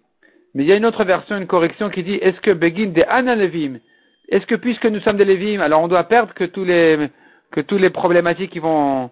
Mais 0.55 0.63
il 0.63 0.69
y 0.69 0.73
a 0.73 0.77
une 0.77 0.87
autre 0.87 1.05
version, 1.05 1.37
une 1.37 1.49
correction 1.49 1.91
qui 1.91 2.05
dit, 2.05 2.15
est-ce 2.15 2.41
que 2.41 2.53
Begin 2.53 2.91
de 2.91 3.03
Levim, 3.35 3.81
est-ce 4.29 4.47
que 4.47 4.55
puisque 4.55 4.87
nous 4.87 5.01
sommes 5.01 5.17
des 5.17 5.25
Lévim, 5.25 5.61
alors 5.61 5.83
on 5.83 5.89
doit 5.89 6.05
perdre 6.05 6.33
que 6.33 6.45
tous 6.45 6.65
les, 6.65 7.11
que 7.51 7.61
tous 7.61 7.79
les 7.79 7.91
problématiques 7.91 8.53
qui 8.53 8.61
vont, 8.61 9.11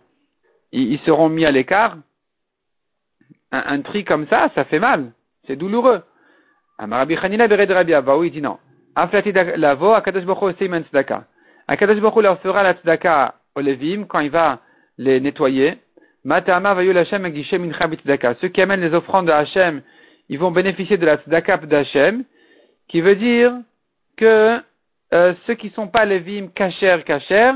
ils, 0.70 1.00
seront 1.00 1.28
mis 1.28 1.44
à 1.44 1.50
l'écart? 1.50 1.96
Un, 3.50 3.64
un, 3.66 3.80
tri 3.80 4.04
comme 4.04 4.28
ça, 4.28 4.50
ça 4.54 4.64
fait 4.64 4.78
mal. 4.78 5.12
C'est 5.48 5.56
douloureux. 5.56 6.02
Amarabi 6.78 7.16
Chanina 7.16 7.48
Bered 7.48 7.70
Rabbi 7.72 7.92
il 8.24 8.30
dit 8.30 8.40
non. 8.40 8.58
Lavo, 8.96 9.92
Akadosh 9.94 10.24
Baruch 10.24 10.56
tzedaka. 10.56 11.24
Akadosh 11.68 12.00
Baruch 12.00 12.22
leur 12.22 12.40
fera 12.40 12.62
la 12.62 12.74
tzedaka 12.74 13.34
au 13.54 13.60
Levim 13.60 14.06
quand 14.06 14.20
il 14.20 14.30
va 14.30 14.60
les 14.98 15.20
nettoyer. 15.20 15.78
Matama 16.24 16.74
vayul 16.74 16.96
Hashem 16.96 17.26
Gishem 17.34 17.62
mincha 17.62 17.88
tzedaka. 17.88 18.34
Ceux 18.40 18.48
qui 18.48 18.62
amènent 18.62 18.80
les 18.80 18.94
offrandes 18.94 19.26
de 19.26 19.32
Hashem, 19.32 19.82
ils 20.28 20.38
vont 20.38 20.50
bénéficier 20.50 20.96
de 20.96 21.06
la 21.06 21.16
tzedaka 21.16 21.58
d'Hashem, 21.58 22.24
qui 22.88 23.00
veut 23.00 23.16
dire 23.16 23.52
que 24.16 24.60
euh, 25.12 25.34
ceux 25.46 25.54
qui 25.54 25.68
ne 25.68 25.72
sont 25.72 25.88
pas 25.88 26.04
Levim 26.04 26.48
kacher 26.54 26.98
kacher, 27.04 27.52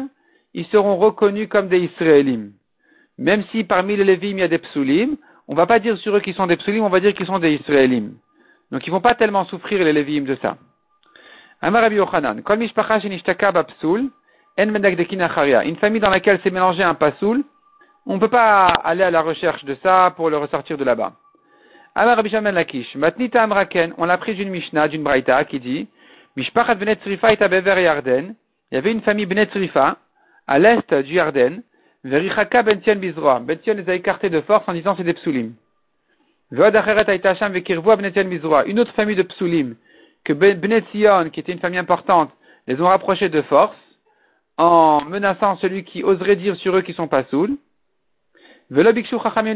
ils 0.55 0.66
seront 0.66 0.96
reconnus 0.96 1.48
comme 1.48 1.68
des 1.68 1.81
Israélim. 1.81 2.53
Même 3.16 3.42
si 3.51 3.64
parmi 3.64 3.96
les 3.96 4.05
Levim 4.05 4.38
il 4.38 4.40
y 4.40 4.42
a 4.42 4.48
des 4.48 4.59
psulim, 4.59 5.16
on 5.46 5.55
va 5.55 5.66
pas 5.66 5.79
dire 5.79 5.96
sur 5.98 6.16
eux 6.16 6.20
qu'ils 6.20 6.35
sont 6.35 6.46
des 6.46 6.57
psulim, 6.57 6.85
on 6.85 6.88
va 6.88 7.01
dire 7.01 7.14
qu'ils 7.14 7.27
sont 7.27 7.38
des 7.38 7.53
Israélim. 7.55 8.14
Donc 8.70 8.87
ils 8.87 8.90
vont 8.90 9.01
pas 9.01 9.14
tellement 9.14 9.44
souffrir 9.46 9.83
les 9.83 9.92
Levim 9.92 10.24
de 10.24 10.37
ça. 10.42 10.57
Amar 11.61 11.83
Rabbi 11.83 11.97
Yochanan, 11.97 12.42
Kol 12.42 12.59
mishpacha 12.59 13.01
shenishtaka 13.01 13.53
bapsul, 13.53 14.11
en 14.59 14.66
medak 14.66 14.99
Une 15.64 15.77
famille 15.77 16.01
dans 16.01 16.11
laquelle 16.11 16.40
s'est 16.40 16.51
mélangé 16.51 16.83
un 16.83 16.94
pasoul, 16.94 17.44
on 18.07 18.14
ne 18.14 18.21
peut 18.21 18.29
pas 18.29 18.66
aller 18.85 19.03
à 19.03 19.11
la 19.11 19.23
recherche 19.23 19.64
de 19.64 19.75
ça 19.83 20.12
pour 20.16 20.31
le 20.31 20.37
ressortir 20.38 20.79
de 20.79 20.85
là-bas. 20.85 21.12
Amar 21.94 22.16
Rabbi 22.16 22.31
Shaman 22.31 22.55
Lakish, 22.55 22.94
matnita 22.94 23.42
amraken, 23.42 23.92
on 23.99 24.05
l'a 24.05 24.18
pris 24.18 24.35
d'une 24.35 24.51
Mishnah, 24.51 24.88
d'une 24.88 25.03
Braïta, 25.03 25.44
qui 25.44 25.59
dit, 25.59 25.88
mishpachat 26.37 26.77
benet 26.77 26.97
tzrifa 26.97 27.29
et 27.33 27.49
bever 27.49 27.83
yarden, 27.83 28.35
il 28.71 28.75
y 28.75 28.79
avait 28.79 28.92
une 28.92 29.03
famille 29.03 29.27
benet 29.27 29.47
tzrifa, 29.47 29.97
à 30.47 30.59
l'est 30.59 30.94
du 30.94 31.14
Yarden, 31.14 31.62
verichaka 32.05 32.62
bentien 32.62 32.97
bizroa. 32.97 33.40
Bentien 33.40 33.75
les 33.75 33.88
a 33.88 33.94
écartés 33.94 34.31
de 34.31 34.40
force 34.40 34.66
en 34.68 34.73
disant 34.73 34.94
c'est 34.97 35.05
des 35.05 35.14
psulim. 35.14 35.53
Une 36.51 36.61
autre 38.81 38.94
famille 38.94 39.16
de 39.16 39.23
psulim, 39.23 39.75
que 40.29 40.35
ben, 40.35 40.61
Bnei 40.61 40.83
qui 40.83 41.41
était 41.41 41.53
une 41.53 41.59
famille 41.59 41.79
importante, 41.79 42.31
les 42.67 42.79
ont 42.83 42.87
rapprochés 42.87 43.31
de 43.31 43.41
force. 43.43 43.77
en 44.59 45.03
menaçant 45.05 45.57
celui 45.57 45.85
qui 45.85 46.03
oserait 46.05 46.37
dire 46.37 46.57
sur 46.57 46.77
eux 46.77 46.83
qu'ils 46.83 46.97
sont 46.97 47.09
pas 47.09 47.25
saouls. 47.31 47.57
Les 48.71 48.85
chachamim 49.05 49.55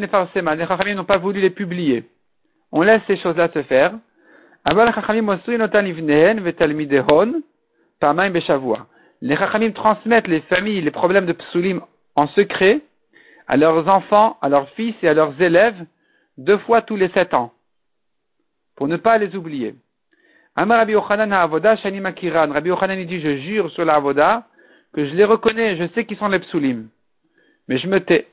n'ont 0.94 1.04
pas 1.04 1.18
voulu 1.18 1.40
les 1.40 1.50
publier. 1.50 2.04
On 2.70 2.82
laisse 2.82 3.02
ces 3.06 3.16
choses-là 3.18 3.50
se 3.52 3.62
faire. 3.64 3.92
Les 9.20 9.36
chachamim 9.36 9.72
transmettent 9.72 10.28
les 10.28 10.40
familles, 10.42 10.80
les 10.80 10.90
problèmes 10.90 11.26
de 11.26 11.32
psulim 11.32 11.82
en 12.14 12.28
secret 12.28 12.80
à 13.46 13.56
leurs 13.58 13.88
enfants, 13.88 14.38
à 14.40 14.48
leurs 14.48 14.70
fils 14.70 14.94
et 15.02 15.08
à 15.08 15.14
leurs 15.14 15.38
élèves 15.42 15.84
deux 16.38 16.58
fois 16.58 16.80
tous 16.80 16.96
les 16.96 17.08
sept 17.10 17.34
ans, 17.34 17.52
pour 18.76 18.88
ne 18.88 18.96
pas 18.96 19.18
les 19.18 19.36
oublier. 19.36 19.74
Amar 20.54 20.78
Rabbi 20.78 20.92
Yochanan 20.92 21.32
Avoda 21.32 21.76
Shani 21.76 22.00
Makiran. 22.00 22.52
Rabbi 22.52 22.68
Yochanan 22.68 23.02
dit, 23.04 23.20
je 23.20 23.36
jure 23.38 23.70
sur 23.70 23.84
la 23.84 23.94
Avoda 23.94 24.44
que 24.92 25.06
je 25.06 25.14
les 25.14 25.24
reconnais, 25.24 25.76
je 25.76 25.86
sais 25.94 26.04
qu'ils 26.04 26.18
sont 26.18 26.28
les 26.28 26.40
psulim. 26.40 26.88
Mais 27.68 27.78
je 27.78 27.88
me 27.88 28.00
tais. 28.00 28.28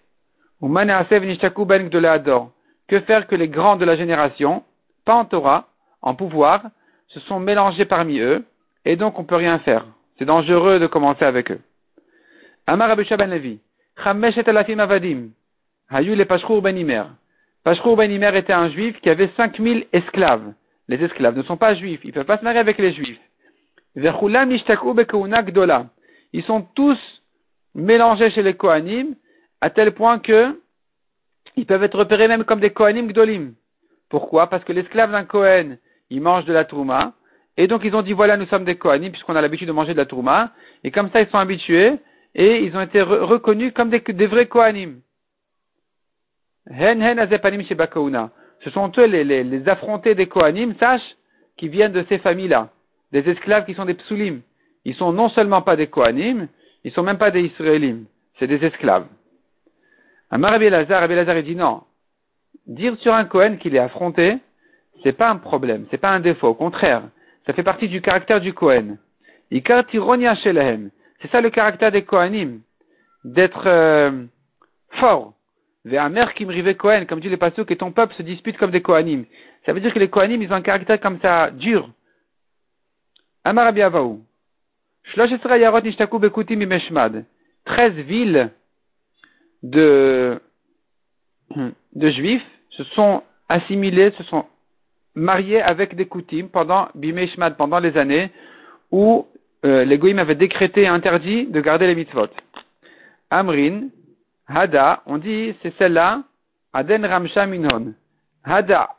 Ben 0.61 1.03
que 2.87 2.99
faire 3.01 3.27
que 3.27 3.35
les 3.35 3.47
grands 3.47 3.77
de 3.77 3.85
la 3.85 3.95
génération, 3.95 4.63
pas 5.05 5.13
en 5.13 5.25
Torah, 5.25 5.67
en 6.01 6.15
pouvoir, 6.15 6.63
se 7.07 7.19
sont 7.21 7.39
mélangés 7.39 7.85
parmi 7.85 8.19
eux, 8.19 8.43
et 8.83 8.95
donc 8.95 9.19
on 9.19 9.23
peut 9.23 9.35
rien 9.35 9.59
faire. 9.59 9.85
C'est 10.17 10.25
dangereux 10.25 10.79
de 10.79 10.87
commencer 10.87 11.23
avec 11.23 11.51
eux. 11.51 11.61
Amar 12.67 12.89
Rabbi 12.89 13.07
Ben 13.17 13.29
Levi. 13.29 13.59
Avadim. 14.03 15.29
Hayu 15.89 16.15
le 16.15 16.25
Pashrour 16.25 16.61
Ben 16.61 16.77
Imer. 16.77 17.03
Pashrour 17.63 17.95
Ben 17.95 18.11
Imer 18.11 18.37
était 18.37 18.53
un 18.53 18.69
juif 18.69 18.99
qui 19.01 19.09
avait 19.09 19.29
5000 19.37 19.87
esclaves. 19.93 20.53
Les 20.89 21.01
esclaves 21.03 21.37
ne 21.37 21.43
sont 21.43 21.55
pas 21.55 21.75
juifs, 21.75 22.01
ils 22.03 22.07
ne 22.07 22.13
peuvent 22.13 22.25
pas 22.25 22.39
se 22.39 22.43
marier 22.43 22.59
avec 22.59 22.79
les 22.79 22.93
juifs. 22.93 23.19
Ils 26.33 26.43
sont 26.43 26.61
tous 26.73 26.97
mélangés 27.75 28.31
chez 28.31 28.41
les 28.41 28.55
Kohanim, 28.55 29.15
à 29.61 29.69
tel 29.69 29.93
point 29.93 30.17
que 30.17 30.59
ils 31.55 31.67
peuvent 31.67 31.83
être 31.83 31.97
repérés 31.97 32.27
même 32.27 32.43
comme 32.43 32.59
des 32.59 32.71
Kohanim 32.71 33.07
Gdolim. 33.07 33.53
Pourquoi? 34.09 34.47
Parce 34.47 34.63
que 34.63 34.73
l'esclave 34.73 35.11
d'un 35.11 35.25
Kohen, 35.25 35.77
il 36.09 36.21
mange 36.21 36.45
de 36.45 36.53
la 36.53 36.65
Trouma, 36.65 37.13
et 37.55 37.67
donc 37.67 37.83
ils 37.83 37.95
ont 37.95 38.01
dit 38.01 38.13
voilà, 38.13 38.35
nous 38.35 38.47
sommes 38.47 38.65
des 38.65 38.77
Kohanim, 38.77 39.11
puisqu'on 39.11 39.35
a 39.35 39.41
l'habitude 39.41 39.67
de 39.67 39.73
manger 39.73 39.93
de 39.93 39.99
la 39.99 40.07
Trouma, 40.07 40.53
et 40.83 40.89
comme 40.89 41.11
ça 41.11 41.21
ils 41.21 41.29
sont 41.29 41.37
habitués, 41.37 41.99
et 42.33 42.63
ils 42.63 42.75
ont 42.75 42.81
été 42.81 43.03
reconnus 43.03 43.73
comme 43.75 43.91
des, 43.91 44.25
vrais 44.25 44.47
Kohanim. 44.47 45.01
Hen 46.67 47.01
hen 47.03 47.19
azepanim 47.19 47.61
Ce 48.61 48.69
sont 48.71 48.91
eux 48.97 49.05
les, 49.05 49.23
les, 49.23 49.69
affrontés 49.69 50.15
des 50.15 50.27
Kohanim, 50.27 50.75
sache, 50.79 51.15
qui 51.57 51.69
viennent 51.69 51.91
de 51.91 52.05
ces 52.09 52.17
familles-là. 52.19 52.69
Des 53.11 53.27
esclaves 53.29 53.65
qui 53.65 53.73
sont 53.73 53.85
des 53.85 53.93
psulim. 53.93 54.41
Ils 54.85 54.95
sont 54.95 55.11
non 55.11 55.29
seulement 55.29 55.61
pas 55.61 55.75
des 55.75 55.87
Kohanim, 55.87 56.47
ils 56.83 56.91
sont 56.91 57.03
même 57.03 57.17
pas 57.17 57.31
des 57.31 57.41
Israélim. 57.41 58.05
C'est 58.37 58.47
des 58.47 58.63
esclaves. 58.63 59.07
Amar 60.31 60.51
Rabbi 60.51 60.69
Lazar, 60.69 61.01
Rabbi 61.01 61.15
il 61.15 61.43
dit 61.43 61.55
non. 61.55 61.81
Dire 62.67 62.95
sur 62.97 63.13
un 63.13 63.25
Kohen 63.25 63.57
qu'il 63.57 63.75
est 63.75 63.79
affronté, 63.79 64.37
c'est 65.03 65.13
pas 65.13 65.29
un 65.29 65.37
problème, 65.37 65.85
c'est 65.89 65.97
pas 65.97 66.11
un 66.11 66.19
défaut. 66.19 66.49
Au 66.49 66.53
contraire, 66.53 67.03
ça 67.45 67.53
fait 67.53 67.63
partie 67.63 67.87
du 67.87 68.01
caractère 68.01 68.39
du 68.39 68.53
Kohen. 68.53 68.97
Ikar 69.51 69.85
tironia 69.87 70.35
shelehem. 70.35 70.91
C'est 71.21 71.31
ça 71.31 71.41
le 71.41 71.49
caractère 71.49 71.91
des 71.91 72.03
Kohanim. 72.03 72.61
D'être 73.23 73.63
euh, 73.65 74.25
fort. 74.91 75.33
Kohen, 75.85 77.05
comme 77.05 77.19
dit 77.19 77.29
le 77.29 77.37
passage, 77.37 77.65
que 77.65 77.73
ton 77.73 77.91
peuple 77.91 78.13
se 78.15 78.23
dispute 78.23 78.57
comme 78.57 78.71
des 78.71 78.81
Kohanim. 78.81 79.25
Ça 79.65 79.73
veut 79.73 79.79
dire 79.79 79.93
que 79.93 79.99
les 79.99 80.09
Kohanim, 80.09 80.41
ils 80.41 80.51
ont 80.51 80.55
un 80.55 80.61
caractère 80.61 80.99
comme 80.99 81.19
ça, 81.21 81.51
dur. 81.51 81.89
Amar 83.43 83.67
Avaou. 83.67 84.21
Treize 87.65 87.93
villes 87.93 88.49
de, 89.63 90.39
juifs 91.95 92.45
se 92.71 92.83
sont 92.83 93.23
assimilés, 93.47 94.11
se 94.11 94.23
sont 94.23 94.45
mariés 95.15 95.61
avec 95.61 95.95
des 95.95 96.05
Koutim 96.05 96.47
pendant 96.51 96.89
Bimeshmad, 96.95 97.57
pendant 97.57 97.79
les 97.79 97.97
années 97.97 98.29
où 98.91 99.27
euh, 99.65 99.83
les 99.83 99.97
Goïm 99.97 100.19
avaient 100.19 100.35
décrété 100.35 100.87
interdit 100.87 101.45
de 101.47 101.61
garder 101.61 101.87
les 101.87 101.95
mitzvot. 101.95 102.27
Amrin, 103.29 103.89
Hada, 104.49 105.03
on 105.05 105.17
dit 105.17 105.55
c'est 105.61 105.75
celle-là, 105.77 106.23
Aden 106.73 107.05
Ramsha 107.05 107.45
Minhon. 107.45 107.93
Hada, 108.43 108.89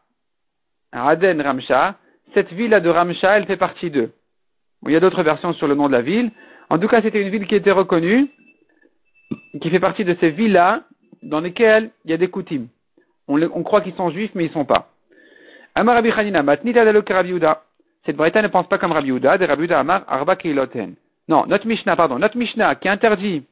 Aden 0.93 1.41
Ramsha, 1.41 1.97
cette 2.35 2.53
ville 2.53 2.71
de 2.71 2.89
Ramsha, 2.89 3.37
elle 3.37 3.47
fait 3.47 3.57
partie 3.57 3.91
d'eux. 3.91 4.13
il 4.87 4.93
y 4.93 4.97
a 4.97 5.01
d'autres 5.01 5.23
versions 5.23 5.53
sur 5.55 5.67
le 5.67 5.75
nom 5.75 5.89
de 5.89 5.93
la 5.93 6.03
ville. 6.03 6.31
En 6.69 6.79
tout 6.79 6.87
cas, 6.87 7.03
c'était 7.03 7.21
une 7.21 7.31
ville 7.31 7.47
qui 7.47 7.57
était 7.57 7.73
reconnue 7.73 8.29
qui 9.61 9.71
fait 9.71 9.81
partie 9.81 10.05
de 10.05 10.17
ces 10.21 10.31
villes-là 10.31 10.83
dans 11.23 11.41
lesquelles 11.41 11.91
il 12.05 12.11
y 12.11 12.15
a 12.15 12.17
des 12.17 12.29
coutumes. 12.29 12.69
On, 13.29 13.63
croit 13.63 13.81
qu'ils 13.81 13.95
sont 13.95 14.11
juifs, 14.11 14.33
mais 14.35 14.45
ils 14.45 14.49
ne 14.49 14.53
sont 14.53 14.65
pas. 14.65 14.89
Amar 15.75 15.95
Rabbi 15.95 16.11
Chanina, 16.11 16.43
matnita 16.43 16.83
Rabbi 16.83 17.39
Cette 18.05 18.17
Breta 18.17 18.43
ne 18.43 18.49
pense 18.49 18.69
pas 18.69 18.79
comme 18.79 18.93
Rabbi 18.93 19.09
Yehuda, 19.09 19.39
de 19.39 19.47
Rabbi 19.47 19.73
Amar 19.73 20.05
Arba 20.09 20.37
Keiloten. 20.37 20.95
Non, 21.29 21.47
notre 21.47 21.67
Mishnah, 21.67 21.95
pardon, 21.95 22.19
notre 22.19 22.37
Mishnah 22.37 22.75
qui 22.77 22.89
interdit, 22.89 23.45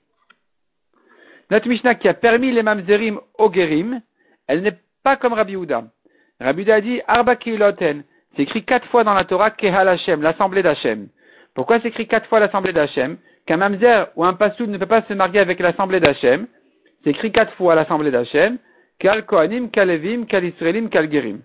notre 1.50 1.68
Mishnah 1.68 1.94
qui 1.94 2.08
a 2.08 2.14
permis 2.14 2.52
les 2.52 2.62
mamzerim 2.62 3.20
au 3.38 3.52
gerim, 3.52 4.00
elle 4.46 4.62
n'est 4.62 4.76
pas 5.02 5.16
comme 5.16 5.32
Rabbi 5.32 5.52
Yehuda. 5.52 5.84
Rabbi 6.40 6.62
Yehuda 6.62 6.80
dit 6.80 7.00
Arba 7.06 7.36
Keiloten. 7.36 8.04
C'est 8.36 8.42
écrit 8.42 8.64
quatre 8.64 8.86
fois 8.88 9.04
dans 9.04 9.14
la 9.14 9.24
Torah 9.24 9.50
Kehal 9.50 9.88
Hashem, 9.88 10.22
l'assemblée 10.22 10.62
d'Hashem. 10.62 11.08
Pourquoi 11.54 11.80
c'est 11.80 11.88
écrit 11.88 12.06
quatre 12.06 12.28
fois 12.28 12.40
l'assemblée 12.40 12.72
d'Hashem 12.72 13.16
qu'un 13.46 13.56
mamzer 13.56 14.08
ou 14.16 14.24
un 14.24 14.34
pasoul 14.34 14.68
ne 14.68 14.78
peut 14.78 14.86
pas 14.86 15.02
se 15.02 15.14
marier 15.14 15.40
avec 15.40 15.58
l'assemblée 15.58 16.00
d'Hachem. 16.00 16.46
C'est 17.02 17.10
écrit 17.10 17.32
quatre 17.32 17.54
fois 17.54 17.74
l'assemblée 17.74 18.10
d'Hachem. 18.10 18.58
Kal 18.98 19.24
Kohanim, 19.24 19.70
Kal 19.70 19.88
Levim, 19.88 20.26
Kal 20.26 20.44
Israelim, 20.44 20.88
Kal 20.90 21.10
Gerim. 21.10 21.40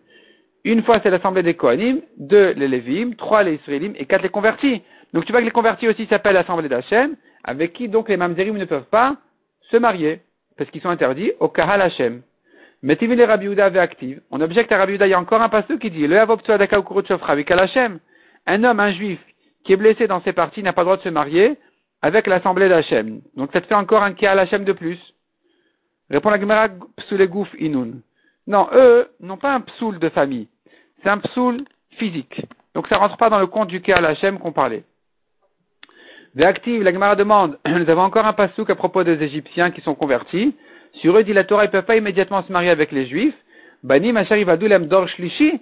Une 0.65 0.83
fois 0.83 0.99
c'est 1.01 1.09
l'assemblée 1.09 1.43
des 1.43 1.55
Kohanim, 1.55 2.01
deux 2.17 2.51
les 2.51 2.67
Levim, 2.67 3.15
trois 3.15 3.43
les 3.43 3.55
Israélim 3.55 3.93
et 3.97 4.05
quatre 4.05 4.23
les 4.23 4.29
convertis. 4.29 4.81
Donc 5.13 5.25
tu 5.25 5.31
vois 5.31 5.41
que 5.41 5.45
les 5.45 5.51
convertis 5.51 5.87
aussi 5.87 6.05
s'appellent 6.07 6.33
l'assemblée 6.33 6.69
d'Hachem, 6.69 7.15
avec 7.43 7.73
qui 7.73 7.87
donc 7.87 8.09
les 8.09 8.17
mamzerim 8.17 8.57
ne 8.57 8.65
peuvent 8.65 8.89
pas 8.89 9.15
se 9.71 9.77
marier, 9.77 10.21
parce 10.57 10.69
qu'ils 10.69 10.81
sont 10.81 10.89
interdits 10.89 11.31
au 11.39 11.49
Kahal 11.49 11.81
Hachem. 11.81 12.21
Mais 12.81 12.95
les 12.95 13.25
Rabbi 13.25 13.59
active. 13.59 14.21
On 14.29 14.41
objecte 14.41 14.71
à 14.71 14.77
Rabbi 14.77 14.95
il 14.95 15.07
y 15.07 15.13
a 15.13 15.19
encore 15.19 15.41
un 15.41 15.49
passage 15.49 15.79
qui 15.79 15.89
dit, 15.89 16.05
le 16.05 16.19
Un 18.45 18.63
homme, 18.65 18.79
un 18.79 18.91
juif, 18.91 19.19
qui 19.63 19.73
est 19.73 19.77
blessé 19.77 20.07
dans 20.07 20.21
ses 20.21 20.33
parties 20.33 20.63
n'a 20.63 20.73
pas 20.73 20.81
le 20.81 20.85
droit 20.85 20.97
de 20.97 21.01
se 21.01 21.09
marier 21.09 21.57
avec 22.01 22.27
l'assemblée 22.27 22.67
d'Hachem. 22.67 23.21
Donc 23.37 23.51
ça 23.53 23.61
te 23.61 23.67
fait 23.67 23.73
encore 23.73 24.03
un 24.03 24.13
à 24.13 24.31
Hachem 24.31 24.65
de 24.65 24.73
plus. 24.73 24.99
Répond 26.09 26.29
la 26.29 26.39
Gemara 26.39 26.67
Psulegouf 26.97 27.49
Inun. 27.57 28.01
Non, 28.47 28.67
eux 28.73 29.07
n'ont 29.21 29.37
pas 29.37 29.53
un 29.53 29.61
psoul 29.61 29.99
de 29.99 30.09
famille. 30.09 30.49
C'est 31.01 31.09
un 31.09 31.19
psoul 31.19 31.63
physique. 31.91 32.45
Donc 32.75 32.87
ça 32.87 32.97
rentre 32.97 33.15
pas 33.15 33.29
dans 33.29 33.39
le 33.39 33.47
compte 33.47 33.69
du 33.69 33.81
à 33.93 33.97
Hachem 33.97 34.39
qu'on 34.39 34.51
parlait. 34.51 34.83
Véactive, 36.35 36.81
la 36.81 36.91
Gemara 36.91 37.15
demande, 37.15 37.59
nous 37.65 37.89
avons 37.89 38.01
encore 38.01 38.25
un 38.25 38.33
pasouk 38.33 38.69
à 38.69 38.75
propos 38.75 39.03
des 39.03 39.21
Égyptiens 39.21 39.71
qui 39.71 39.81
sont 39.81 39.95
convertis. 39.95 40.55
Sur 40.93 41.17
eux, 41.17 41.23
dit 41.23 41.33
la 41.33 41.43
Torah, 41.43 41.65
ils 41.65 41.67
ne 41.67 41.71
peuvent 41.71 41.85
pas 41.85 41.95
immédiatement 41.95 42.43
se 42.43 42.51
marier 42.51 42.69
avec 42.69 42.91
les 42.91 43.05
Juifs. 43.07 43.35
Bani 43.83 44.13
Dor 44.87 45.07
Shlishi. 45.09 45.61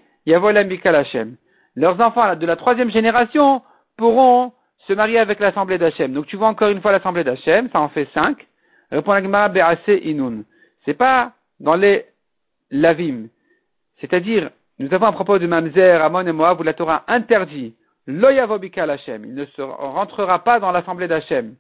Leurs 1.75 1.99
enfants 1.99 2.35
de 2.35 2.45
la 2.45 2.55
troisième 2.55 2.91
génération 2.91 3.63
pourront 3.97 4.53
se 4.87 4.93
marier 4.93 5.19
avec 5.19 5.39
l'assemblée 5.39 5.77
d'Hachem. 5.77 6.13
Donc 6.13 6.27
tu 6.27 6.35
vois 6.35 6.47
encore 6.47 6.69
une 6.69 6.81
fois 6.81 6.91
l'assemblée 6.91 7.23
d'Hachem, 7.23 7.69
ça 7.71 7.79
en 7.79 7.89
fait 7.89 8.07
cinq. 8.13 8.47
Répond 8.91 9.13
la 9.13 9.23
Gemara 9.23 9.49
Inun. 9.87 10.43
C'est 10.85 10.93
pas 10.93 11.33
dans 11.59 11.75
les 11.75 12.05
lavim. 12.69 13.27
C'est-à-dire, 13.99 14.51
nous 14.79 14.93
avons 14.93 15.07
à 15.07 15.11
propos 15.11 15.37
de 15.39 15.47
Mamzer, 15.47 16.01
Amon 16.01 16.25
et 16.25 16.31
Moab, 16.31 16.59
où 16.59 16.63
la 16.63 16.73
Torah 16.73 17.03
interdit 17.07 17.73
l'Oyavobika 18.07 18.85
l'Hachem. 18.85 19.25
Il 19.25 19.33
ne 19.33 19.45
se 19.45 19.61
rentrera 19.61 20.43
pas 20.43 20.59
dans 20.59 20.71
l'assemblée 20.71 21.07
d'Hachem. 21.07 21.55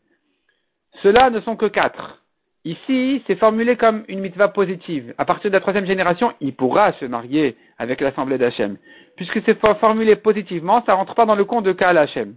Ceux-là 1.03 1.29
ne 1.29 1.39
sont 1.41 1.55
que 1.55 1.67
quatre. 1.67 2.23
Ici, 2.63 3.23
c'est 3.25 3.37
formulé 3.37 3.75
comme 3.75 4.03
une 4.07 4.19
mitzvah 4.19 4.49
positive. 4.49 5.13
À 5.17 5.25
partir 5.25 5.49
de 5.49 5.55
la 5.55 5.61
troisième 5.61 5.85
génération, 5.85 6.33
il 6.41 6.55
pourra 6.55 6.93
se 6.93 7.05
marier 7.05 7.57
avec 7.79 8.01
l'assemblée 8.01 8.37
d'Hachem. 8.37 8.77
Puisque 9.15 9.41
c'est 9.45 9.57
formulé 9.79 10.15
positivement, 10.15 10.83
ça 10.85 10.93
rentre 10.93 11.15
pas 11.15 11.25
dans 11.25 11.35
le 11.35 11.45
compte 11.45 11.65
de 11.65 11.71
Kaal 11.71 11.97
Hachem 11.97 12.35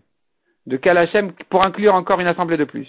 de 0.66 0.76
Kalachem 0.76 1.32
pour 1.50 1.62
inclure 1.62 1.94
encore 1.94 2.20
une 2.20 2.26
assemblée 2.26 2.56
de 2.56 2.64
plus. 2.64 2.88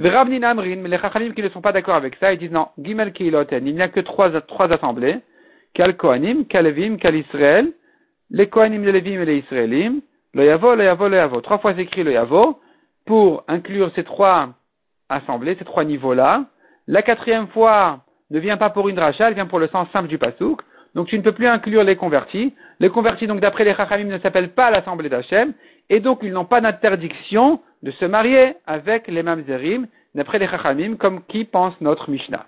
Amrin, 0.00 0.54
mais 0.54 0.88
les 0.88 0.98
Chachamim 0.98 1.32
qui 1.32 1.42
ne 1.42 1.48
sont 1.48 1.60
pas 1.60 1.72
d'accord 1.72 1.96
avec 1.96 2.16
ça, 2.16 2.32
ils 2.32 2.38
disent 2.38 2.52
non, 2.52 2.68
Gimel 2.80 3.12
il 3.18 3.74
n'y 3.74 3.82
a 3.82 3.88
que 3.88 4.00
trois, 4.00 4.30
assemblées, 4.72 5.18
Kal 5.74 5.96
Kohanim, 5.96 6.44
Kal 6.46 6.66
Levim, 6.66 6.96
Kal 6.98 7.16
Israël, 7.16 7.72
les 8.30 8.48
Kohanim, 8.48 8.84
les 8.84 8.92
Levim 8.92 9.22
et 9.22 9.24
les 9.24 9.38
Israélim, 9.38 10.00
le 10.34 10.44
Yavo, 10.44 10.74
le 10.74 10.84
Yavo, 10.84 11.08
le 11.08 11.16
Yavo. 11.16 11.40
Trois 11.40 11.58
fois 11.58 11.78
écrit 11.78 12.04
le 12.04 12.12
Yavo, 12.12 12.60
pour 13.06 13.44
inclure 13.48 13.90
ces 13.94 14.04
trois 14.04 14.50
assemblées, 15.08 15.56
ces 15.58 15.64
trois 15.64 15.84
niveaux-là. 15.84 16.44
La 16.86 17.02
quatrième 17.02 17.48
fois 17.48 18.00
ne 18.30 18.38
vient 18.38 18.56
pas 18.56 18.70
pour 18.70 18.88
une 18.88 18.96
dracha, 18.96 19.28
elle 19.28 19.34
vient 19.34 19.46
pour 19.46 19.58
le 19.58 19.68
sens 19.68 19.88
simple 19.92 20.08
du 20.08 20.18
pasouk. 20.18 20.60
Donc 20.94 21.08
tu 21.08 21.18
ne 21.18 21.22
peux 21.22 21.32
plus 21.32 21.46
inclure 21.46 21.84
les 21.84 21.96
convertis. 21.96 22.54
Les 22.80 22.90
convertis, 22.90 23.26
donc 23.26 23.40
d'après 23.40 23.64
les 23.64 23.74
Chachamim, 23.74 24.04
ne 24.04 24.18
s'appellent 24.18 24.52
pas 24.52 24.70
l'assemblée 24.70 25.08
d'Hachem, 25.08 25.52
et 25.90 26.00
donc 26.00 26.20
ils 26.22 26.32
n'ont 26.32 26.44
pas 26.44 26.60
d'interdiction 26.60 27.60
de 27.82 27.90
se 27.92 28.04
marier 28.04 28.54
avec 28.66 29.08
les 29.08 29.22
mamzerim, 29.22 29.86
d'après 30.14 30.38
les 30.38 30.48
Chachamim, 30.48 30.96
comme 30.96 31.22
qui 31.24 31.44
pense 31.44 31.78
notre 31.80 32.10
Mishnah. 32.10 32.46